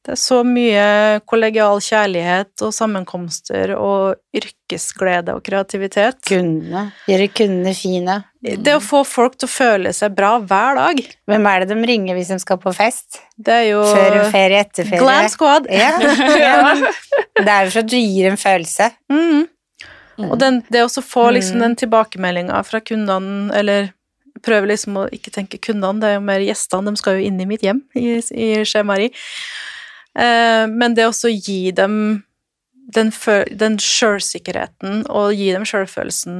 [0.05, 0.83] Det er så mye
[1.27, 6.21] kollegial kjærlighet og sammenkomster og yrkesglede og kreativitet.
[6.25, 6.85] Kundene.
[7.09, 8.15] Gjøre kundene fine.
[8.39, 11.87] Det å få folk til å føle seg bra hver dag, Hvem er det de
[11.91, 13.19] ringer hvis de skal på fest?
[13.37, 15.03] det er jo Før ferie, etter ferie?
[15.03, 15.67] Glam squad.
[15.67, 15.91] Ja.
[17.39, 18.89] Det er jo for at du gir en følelse.
[19.11, 19.45] Mm.
[20.19, 20.25] Mm.
[20.31, 21.61] Og den, det å få liksom Mm.
[21.67, 23.91] den tilbakemeldinga fra kundene, eller
[24.43, 27.39] prøve liksom å ikke tenke kundene, det er jo mer gjestene, de skal jo inn
[27.39, 29.11] i mitt hjem i, i Skjemari.
[30.19, 31.95] Eh, men det også gi dem
[32.95, 33.11] den,
[33.53, 36.39] den sjølsikkerheten og gi dem sjølfølelsen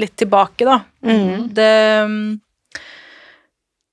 [0.00, 0.78] litt tilbake, da.
[1.04, 1.50] Mm.
[1.56, 1.72] Det,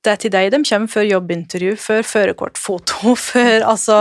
[0.06, 4.00] det er til deg de kommer før jobbintervju, før førerkortfoto, før altså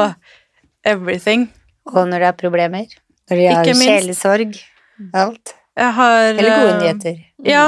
[0.87, 1.49] everything.
[1.93, 2.97] Og når det er problemer.
[3.31, 4.59] Når de har sjelesorg.
[5.15, 5.57] Alt.
[5.77, 7.19] Har Eller gode nyheter.
[7.19, 7.51] nyheter.
[7.51, 7.67] Ja.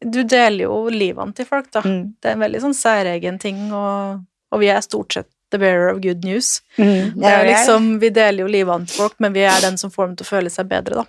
[0.00, 1.82] Du deler jo livene til folk, da.
[1.84, 2.16] Mm.
[2.16, 5.90] Det er en veldig sånn særegen ting, og, og vi er stort sett the bearer
[5.92, 6.62] of good news.
[6.78, 7.16] Mm.
[7.20, 10.06] Det er liksom, vi deler jo livene til folk, men vi er den som får
[10.10, 11.06] dem til å føle seg bedre, da.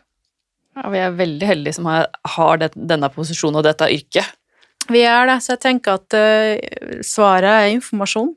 [0.82, 4.30] Ja, vi er veldig heldige som har, har det, denne posisjonen og dette yrket.
[4.92, 8.32] Vi er det, så jeg tenker at uh, svaret er informasjon.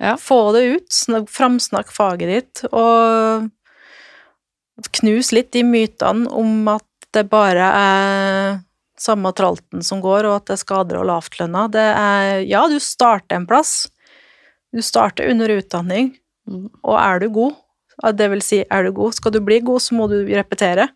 [0.00, 0.14] Ja.
[0.16, 3.50] Få det ut, snak- framsnakk faget ditt, og
[4.96, 8.60] knus litt de mytene om at det bare er
[9.02, 11.66] samme tralten som går, og at det er skader og lavtlønna.
[11.74, 13.90] Det er Ja, du starter en plass.
[14.72, 16.14] Du starter under utdanning,
[16.48, 16.64] Mm.
[16.82, 17.52] og er du god,
[18.18, 20.88] det vil si, er du god, skal du bli god, så må du repetere.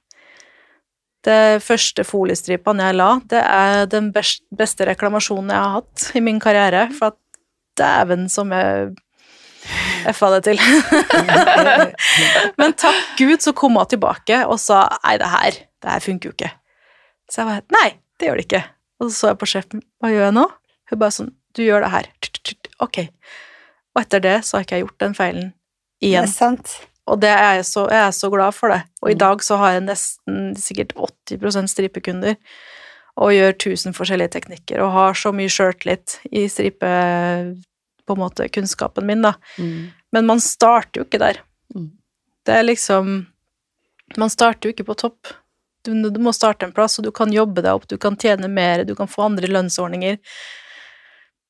[1.22, 6.40] Det første foliestripene jeg la, det er den beste reklamasjonen jeg har hatt i min
[6.42, 7.18] karriere, for at
[7.78, 8.94] dæven som jeg
[10.10, 10.58] F-a det til.
[12.58, 16.30] Men takk Gud så kom hun tilbake og sa nei, det her, det her funker
[16.30, 16.52] jo ikke.
[17.30, 18.62] Så jeg bare nei, det gjør det ikke.
[19.00, 20.46] Og så så jeg på sjefen, hva gjør jeg nå?
[20.90, 22.10] Hun bare sånn, du gjør det her.
[22.86, 23.02] Ok.
[23.96, 25.46] Og etter det så har ikke jeg gjort den feilen
[26.04, 26.26] igjen.
[26.26, 26.74] Det er sant.
[27.06, 28.80] Og det er jeg, så, jeg er så glad for det.
[29.02, 29.18] Og i Mm.
[29.22, 32.34] dag så har jeg nesten sikkert 80% stripekunder
[33.16, 36.90] og gjør tusen forskjellige teknikker og har så mye sjøltillit i stripe
[38.06, 39.32] på en måte kunnskapen min, da.
[39.58, 39.88] Mm.
[40.12, 41.40] Men man starter jo ikke der.
[41.74, 41.88] Mm.
[42.46, 43.26] Det er liksom
[44.16, 45.32] Man starter jo ikke på topp.
[45.82, 48.46] Du, du må starte en plass, og du kan jobbe deg opp, du kan tjene
[48.48, 50.18] mer, du kan få andre lønnsordninger.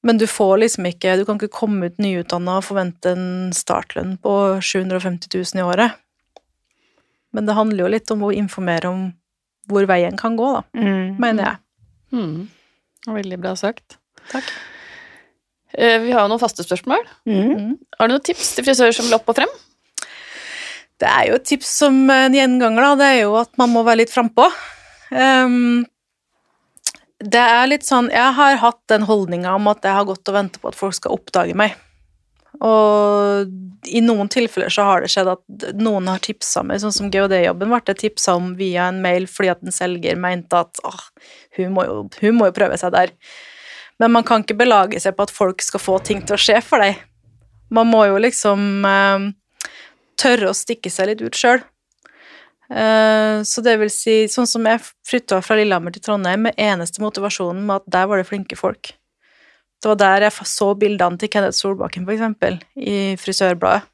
[0.07, 4.17] Men du får liksom ikke Du kan ikke komme ut nyutdanna og forvente en startlønn
[4.23, 5.97] på 750 000 i året.
[7.35, 9.09] Men det handler jo litt om å informere om
[9.67, 11.17] hvor veien kan gå, da, Mm.
[11.19, 11.57] mener jeg.
[12.15, 12.49] Mm.
[13.17, 13.97] Veldig bra sagt.
[14.31, 14.45] Takk.
[15.77, 17.03] Eh, Vi har noen faste spørsmål.
[17.27, 17.75] Mm.
[17.99, 19.51] Har du noen tips til frisører som vil opp og frem?
[20.99, 22.95] Det er jo et tips som en gjenganger, da.
[23.03, 24.47] Det er jo at man må være litt frampå.
[25.11, 25.85] Um,
[27.33, 30.37] det er litt sånn Jeg har hatt den holdninga om at jeg har gått og
[30.37, 31.75] venta på at folk skal oppdage meg.
[32.65, 37.11] Og i noen tilfeller så har det skjedd at noen har tipsa meg, sånn som
[37.13, 41.03] GHD-jobben ble det tipsa om via en mail fordi at en selger mente at åh,
[41.59, 43.13] hun må, jo, hun må jo prøve seg der.
[44.01, 46.61] Men man kan ikke belage seg på at folk skal få ting til å skje
[46.65, 47.01] for deg.
[47.73, 49.29] Man må jo liksom eh,
[50.21, 51.65] tørre å stikke seg litt ut sjøl.
[53.47, 57.63] Så det vil si, sånn som jeg flytta fra Lillehammer til Trondheim med eneste motivasjonen
[57.69, 58.91] med at der var det flinke folk.
[59.83, 63.85] Det var der jeg så bildene til Kenneth Solbakken, for eksempel, i Frisørbladet.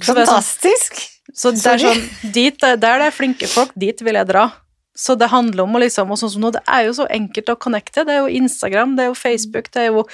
[0.00, 1.00] Så det sånn- Fantastisk!
[1.34, 4.50] Så det er sånn, dit, der det er flinke folk, dit vil jeg dra.
[4.94, 7.48] Så det handler om å liksom, og sånn som nå, det er jo så enkelt
[7.48, 8.04] å connecte.
[8.04, 10.06] Det er jo Instagram, det er jo Facebook, det er jo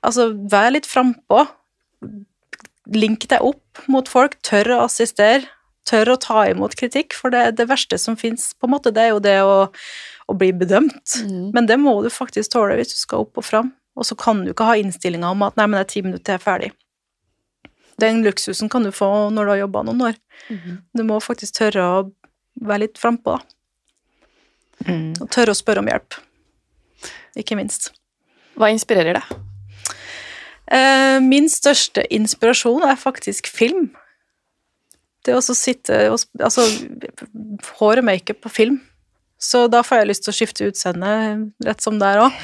[0.00, 1.42] Altså, vær litt frampå.
[2.96, 5.44] Link deg opp mot folk, tør å assistere,
[5.90, 9.08] tør å ta imot kritikk, for det, det verste som fins, på en måte, det
[9.08, 9.56] er jo det å,
[10.30, 11.18] å bli bedømt.
[11.26, 11.50] Mm.
[11.56, 13.72] Men det må du faktisk tåle hvis du skal opp og fram.
[13.98, 16.36] Og så kan du ikke ha innstillinga om at 'nei, men det er ti minutter
[16.36, 16.72] jeg er ferdig'.
[18.00, 20.18] Den luksusen kan du få når du har jobba noen år.
[20.48, 20.78] Mm.
[20.96, 21.98] Du må faktisk tørre å
[22.60, 23.40] være litt frampå, da.
[24.88, 25.12] Mm.
[25.20, 26.16] Og tørre å spørre om hjelp.
[27.36, 27.90] Ikke minst.
[28.56, 29.40] Hva inspirerer deg?
[30.70, 33.90] Eh, min største inspirasjon er faktisk film.
[35.26, 36.64] Det å sitte og Altså,
[37.80, 38.80] hår og makeup på film.
[39.40, 41.10] Så da får jeg lyst til å skifte utseende
[41.64, 42.40] rett som det er òg.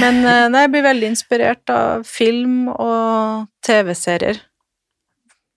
[0.00, 4.40] Men eh, nei, jeg blir veldig inspirert av film og TV-serier,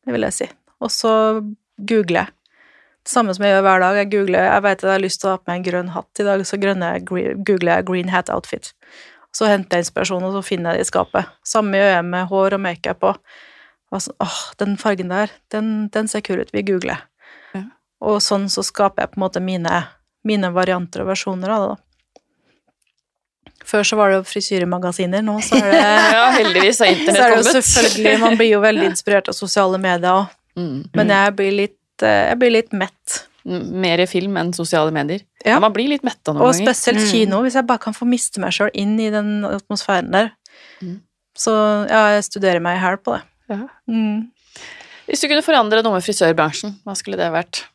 [0.06, 0.50] det vil jeg si.
[0.84, 1.14] Og så
[1.80, 2.34] googler jeg.
[3.06, 3.98] Det samme som jeg gjør hver dag.
[4.02, 5.92] Jeg googler, jeg vet at jeg har lyst til å ha på meg en grønn
[5.94, 8.72] hatt i dag, så grønne, googler jeg green hat outfit.
[9.36, 11.36] Så henter jeg inspirasjon, og så finner jeg det i skapet.
[11.46, 13.20] Samme gjør jeg med hår og makeup og
[13.92, 17.04] og sånn, åh, den fargen der, den, den ser kul ut, vi googler.
[17.54, 17.64] Ja.
[18.02, 19.84] Og sånn så skaper jeg på en måte mine,
[20.26, 21.82] mine varianter og versjoner av det, da.
[23.66, 25.84] Før så var det jo frisyremagasiner, nå så er det
[26.18, 29.80] Ja, heldigvis har så er det jo selvfølgelig, man blir jo veldig inspirert av sosiale
[29.82, 30.86] medier òg, Mm.
[30.96, 33.16] men jeg blir litt, eh, jeg blir litt mett.
[33.44, 35.20] Mer film enn sosiale medier.
[35.44, 35.58] Ja.
[35.60, 36.70] Man blir litt metta noen Og ganger.
[36.72, 37.10] spesielt Mm.
[37.12, 40.32] kino, hvis jeg bare kan få miste meg sjøl inn i den atmosfæren der.
[40.82, 41.02] Mm.
[41.36, 41.52] Så
[41.90, 43.24] ja, jeg studerer meg i hæl på det.
[43.52, 43.68] Ja.
[43.88, 44.32] Mm.
[45.06, 47.66] Hvis du kunne forandre noe med frisørbransjen, hva skulle det vært?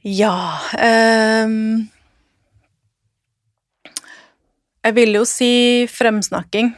[0.00, 0.32] Ja
[1.44, 1.82] um,
[4.80, 6.70] Jeg vil jo si fremsnakking.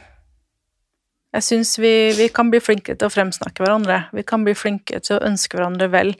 [1.33, 4.01] Jeg syns vi, vi kan bli flinkere til å fremsnakke hverandre.
[4.13, 6.11] Vi kan bli flinkere til å ønske hverandre vel.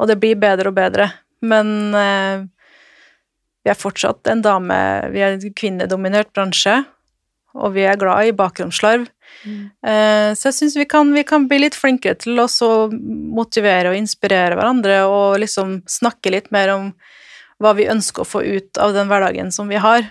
[0.00, 1.10] Og det blir bedre og bedre.
[1.44, 2.48] Men uh,
[3.60, 4.78] vi er fortsatt en dame
[5.12, 6.80] Vi er en kvinnedominert bransje,
[7.52, 8.34] og vi er glad i
[9.44, 9.70] bakromslarv.
[9.86, 12.46] Eh, Så jeg syns vi, kan- vi kan bli litt flinkere til å
[12.92, 16.94] motivere og inspirere hverandre, og liksom snakke litt mer om
[17.60, 20.10] hva vi ønsker å få ut av den hverdagen som vi har.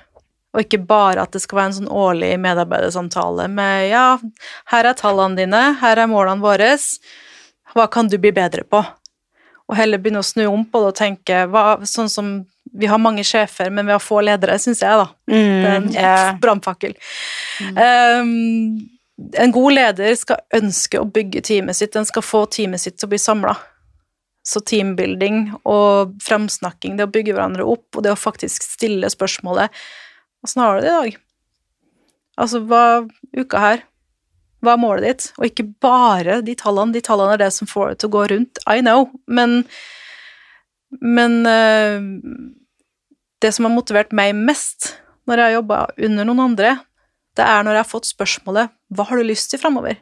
[0.54, 4.18] Og ikke bare at det skal være en sånn årlig medarbeidersamtale med ja,
[4.72, 6.78] her er tallene dine, her er målene våre,
[7.76, 8.84] hva kan du bli bedre på?
[9.70, 13.00] Og heller begynne å snu om på det og tenke hva, sånn som Vi har
[13.00, 15.08] mange sjefer, men vi har få ledere, syns jeg, da.
[15.26, 16.36] Det er en yeah.
[16.38, 16.94] brannfakkel.
[17.62, 17.80] Mm.
[17.82, 18.90] Um,
[19.34, 23.10] en god leder skal ønske å bygge teamet sitt, den skal få teamet sitt til
[23.10, 23.56] å bli samla.
[24.48, 29.74] Så teambuilding og framsnakking, det å bygge hverandre opp, og det å faktisk stille spørsmålet
[30.40, 31.16] Åssen har du det i dag?
[32.40, 32.84] Altså, hva
[33.36, 33.82] uka her?
[34.64, 35.26] Hva er målet ditt?
[35.36, 36.96] Og ikke bare de tallene.
[36.96, 38.62] De tallene er det som får det til å gå rundt.
[38.64, 39.66] I know, men
[40.90, 42.00] Men eh,
[43.44, 44.96] det som har motivert meg mest
[45.30, 46.72] når jeg har jobba under noen andre,
[47.40, 49.98] det er når jeg har fått spørsmålet 'Hva har du lyst til framover?'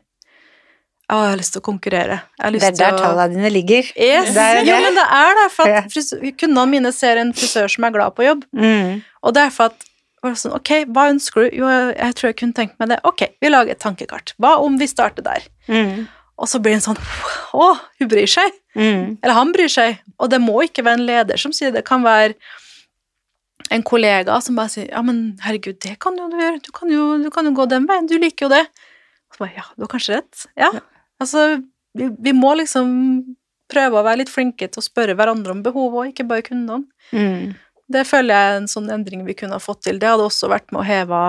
[1.07, 2.15] Å, jeg har lyst til å konkurrere.
[2.51, 3.85] Det er der å tallene dine ligger.
[3.95, 4.33] Yes.
[4.35, 7.69] Det er Jo, men det er det, for at frisør, kundene mine ser en frisør
[7.71, 9.03] som er glad på jobb, Mm.
[9.23, 9.85] og det er for at
[10.35, 11.57] sånn, Ok, hva ønsker du?
[11.61, 12.99] Jo, jeg tror jeg kunne tenkt meg det.
[13.05, 14.33] Ok, vi lager et tankekart.
[14.37, 15.47] Hva om vi starter der?
[15.69, 16.07] Mm.
[16.37, 17.01] Og så blir det en sånn
[17.53, 18.51] Å, hun bryr seg.
[18.75, 19.17] Mm.
[19.23, 19.99] Eller han bryr seg.
[20.19, 21.85] Og det må ikke være en leder som sier det.
[21.85, 22.35] Det kan være
[23.73, 26.61] en kollega som bare sier Ja, men herregud, det kan jo du gjøre.
[26.63, 28.07] Du kan jo, du kan jo gå den veien.
[28.09, 28.63] Du liker jo det.
[29.27, 30.45] Og så bare Ja, du har kanskje rett.
[30.59, 30.71] Ja.
[31.21, 31.47] Altså,
[31.97, 32.91] vi, vi må liksom
[33.71, 36.85] prøve å være litt flinke til å spørre hverandre om behov, og ikke bare kundene.
[37.11, 37.57] Mm.
[37.91, 39.99] Det føler jeg er en sånn endring vi kunne ha fått til.
[39.99, 41.19] Det hadde også vært med å heve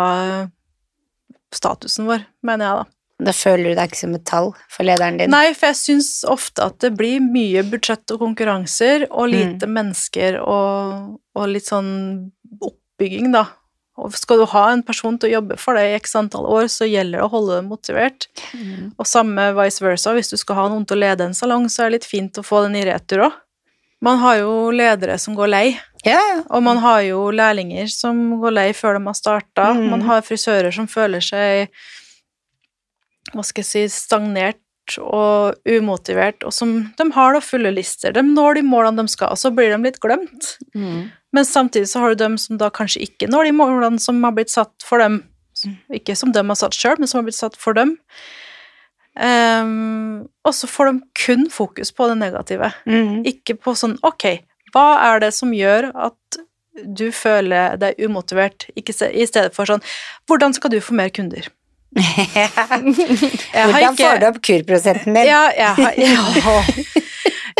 [1.54, 2.97] statusen vår, mener jeg, da.
[3.18, 5.32] Da føler du deg ikke som et tall for lederen din.
[5.34, 10.38] Nei, for jeg syns ofte at det blir mye budsjett og konkurranser, og lite mennesker
[10.38, 11.90] og, og litt sånn
[12.62, 13.48] oppbygging, da.
[13.98, 16.68] Og skal du ha en person til å jobbe for deg i x antall år,
[16.70, 18.28] så gjelder det å holde dem motivert.
[18.54, 18.94] Mm.
[18.94, 21.84] Og samme vice versa, hvis du skal ha noen til å lede en salong, så
[21.84, 23.44] er det litt fint å få den i retur òg.
[24.06, 25.66] Man har jo ledere som går lei,
[26.06, 26.44] yeah.
[26.54, 29.72] og man har jo lærlinger som går lei før de har starta.
[29.74, 29.88] Mm.
[29.90, 31.74] Man har frisører som føler seg
[33.34, 34.62] hva skal jeg si, stagnert
[34.96, 38.14] og umotivert, og som de har da fulle lister.
[38.16, 40.54] De når de målene de skal, og så blir de litt glemt.
[40.72, 41.10] Mm.
[41.36, 44.32] Men samtidig så har du dem som da kanskje ikke når de målene som har
[44.36, 45.22] blitt satt for dem.
[45.92, 47.98] Ikke som de har satt sjøl, men som har blitt satt for dem.
[49.18, 52.70] Um, og så får de kun fokus på det negative.
[52.86, 53.24] Mm.
[53.26, 54.28] Ikke på sånn Ok,
[54.74, 56.38] hva er det som gjør at
[56.78, 58.84] du føler deg umotivert, i
[59.26, 59.82] stedet for sånn
[60.30, 61.48] Hvordan skal du få mer kunder?
[61.96, 65.26] Jeg har Hvordan ikke- får du opp kurprosenten din?
[65.26, 66.62] Ja, jeg har, ja.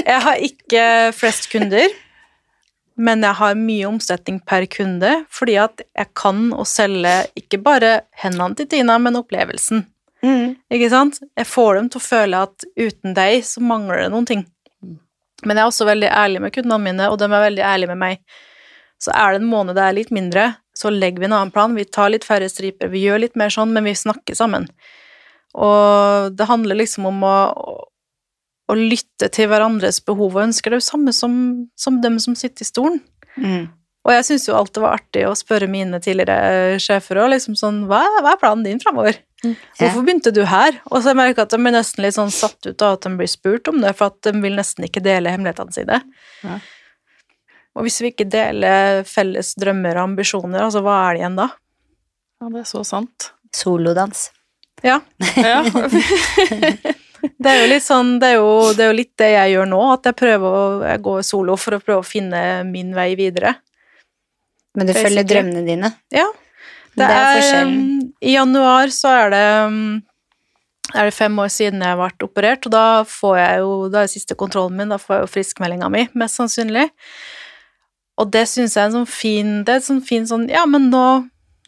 [0.05, 0.85] jeg har ikke
[1.17, 1.89] flest kunder,
[2.99, 8.01] men jeg har mye omsetning per kunde, fordi at jeg kan å selge ikke bare
[8.23, 9.87] hendene til Tina, men opplevelsen.
[10.23, 10.57] Mm.
[10.75, 11.21] Ikke sant?
[11.39, 14.45] Jeg får dem til å føle at uten deg så mangler det noen ting.
[15.47, 18.01] Men jeg er også veldig ærlig med kundene mine, og de er veldig ærlige med
[18.03, 18.19] meg.
[18.99, 20.49] Så er det en måned det er litt mindre,
[20.79, 21.75] så legger vi en annen plan.
[21.75, 24.69] Vi tar litt færre striper, vi gjør litt mer sånn, men vi snakker sammen.
[25.59, 27.39] Og det handler liksom om å,
[28.71, 30.71] å lytte til hverandres behov og ønsker.
[30.71, 31.35] Det er jo samme som,
[31.79, 33.03] som dem som sitter i stolen.
[33.35, 33.67] Mm.
[34.07, 37.83] Og jeg syns jo det var artig å spørre mine tidligere sjefer òg, liksom sånn
[37.91, 39.19] hva, hva er planen din framover?
[39.43, 40.79] Hvorfor begynte du her?
[40.89, 43.13] Og så merker jeg at de blir nesten litt sånn satt ut av at de
[43.19, 46.01] blir spurt om det, for at de vil nesten ikke dele hemmelighetene sine.
[46.47, 46.59] Ja.
[47.79, 51.49] Og hvis vi ikke deler felles drømmer og ambisjoner, altså hva er det igjen da?
[52.43, 53.31] Ja, det er så sant.
[53.55, 54.29] Solodans.
[54.85, 55.01] Ja,
[55.39, 55.63] Ja.
[57.39, 59.71] det er jo litt sånn, det er jo, det er jo litt det jeg gjør
[59.71, 63.13] nå, at jeg prøver å jeg går solo for å prøve å finne min vei
[63.19, 63.57] videre.
[64.79, 65.91] Men du følger drømmene dine.
[66.15, 66.27] Ja.
[66.99, 67.75] Det er forskjellen.
[67.79, 69.81] um, I januar så er det um,
[70.95, 74.11] er det fem år siden jeg ble operert, og da får jeg jo, da er
[74.13, 76.87] siste kontrollen min, da får jeg jo friskmeldinga mi, mest sannsynlig.
[78.19, 80.65] Og det syns jeg er en sånn fin Det er en sånn fin sånn Ja,
[80.67, 81.05] men nå,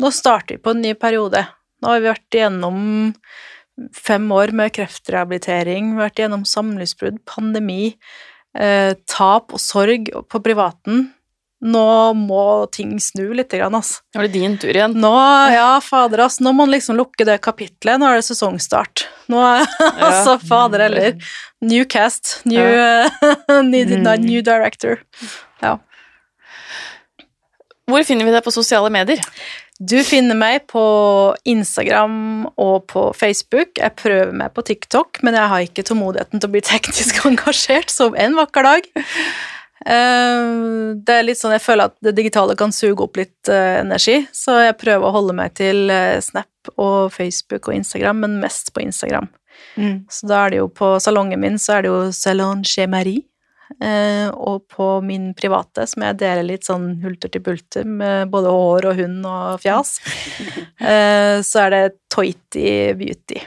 [0.02, 1.44] nå starter vi på en ny periode.
[1.82, 2.80] Nå har vi vært igjennom
[3.96, 7.94] fem år med kreftrehabilitering, vært igjennom samlivsbrudd, pandemi,
[8.58, 11.06] eh, tap og sorg på privaten.
[11.64, 11.84] Nå
[12.16, 12.42] må
[12.72, 14.00] ting snu litt, altså.
[14.16, 14.94] Nå er det din tur igjen.
[15.00, 15.12] Nå,
[15.52, 16.38] ja, fader, ass.
[16.40, 18.00] Nå må man liksom lukke det kapitlet.
[18.00, 19.06] Nå er det sesongstart.
[19.28, 19.64] Nå er
[20.08, 21.16] altså, fader heller.
[21.60, 22.38] New cast.
[22.48, 22.60] New,
[23.68, 24.24] new, Mm.
[24.24, 25.00] new director.
[25.60, 25.78] Ja.
[27.90, 29.20] Hvor finner vi deg på sosiale medier?
[29.80, 30.82] Du finner meg på
[31.48, 33.78] Instagram og på Facebook.
[33.80, 37.92] Jeg prøver meg på TikTok, men jeg har ikke tålmodigheten til å bli teknisk engasjert,
[37.92, 38.90] som en vakker dag.
[39.86, 40.50] Eh,
[41.00, 44.18] Det er litt sånn, Jeg føler at det digitale kan suge opp litt eh, energi,
[44.36, 48.74] så jeg prøver å holde meg til eh, Snap og Facebook og Instagram, men mest
[48.76, 49.30] på Instagram.
[49.80, 50.04] Mm.
[50.12, 53.24] Så da er det jo på salongen min så er det jo Salon Chez Marie.
[53.78, 58.52] Eh, og på min private, som jeg deler litt sånn hulter til bulter med både
[58.52, 59.96] hår og hund og fjas,
[60.90, 62.68] eh, så er det Toiti
[62.98, 63.40] Beauty.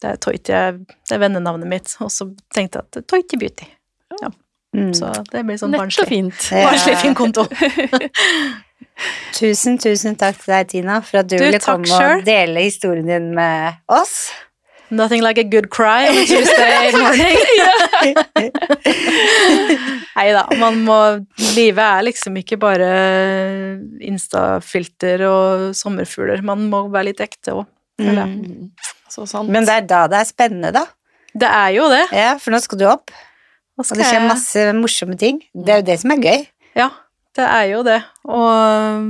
[0.00, 3.68] Det er Toiti, det er vennenavnet mitt, og så tenkte jeg at Toiti Beauty.
[4.76, 4.92] Mm.
[4.94, 6.06] Så det blir sånn barnslig.
[6.06, 6.44] fint.
[6.54, 7.46] Barnslig fin konto.
[9.38, 12.20] Tusen, tusen takk til deg, Tina, for at du, Du, ville komme selv.
[12.20, 14.28] og dele historien din med oss.
[14.90, 17.36] Nothing like a good cry on a Tuesday morning.
[20.16, 20.96] Nei da, man må
[21.56, 22.88] Livet er liksom ikke bare
[24.04, 26.42] instafilter og sommerfugler.
[26.46, 27.66] Man må være litt ekte òg.
[28.00, 28.70] Mm.
[29.12, 29.50] Så sant.
[29.52, 30.84] Men det er da det er spennende, da.
[31.36, 32.04] Det er jo det.
[32.16, 33.12] Ja, for nå skal du opp,
[33.78, 35.40] og det skjer jeg- masse morsomme ting.
[35.54, 36.46] Det er jo det som er gøy.
[36.76, 36.88] Ja,
[37.38, 38.00] det er jo det.
[38.26, 39.06] Og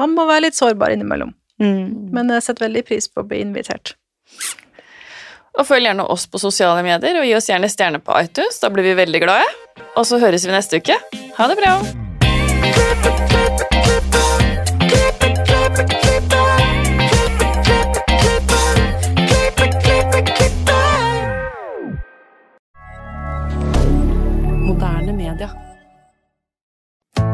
[0.00, 1.34] man må være litt sårbar innimellom.
[1.60, 2.10] Mm.
[2.16, 3.94] Men jeg setter veldig pris på å bli invitert.
[5.60, 8.56] Og følg gjerne oss på sosiale medier, og gi oss gjerne stjerne på iTunes.
[8.62, 9.48] Da blir vi veldig glade.
[9.92, 10.96] Og så høres vi neste uke.
[11.36, 11.76] Ha det bra.
[24.64, 25.69] Moderne media.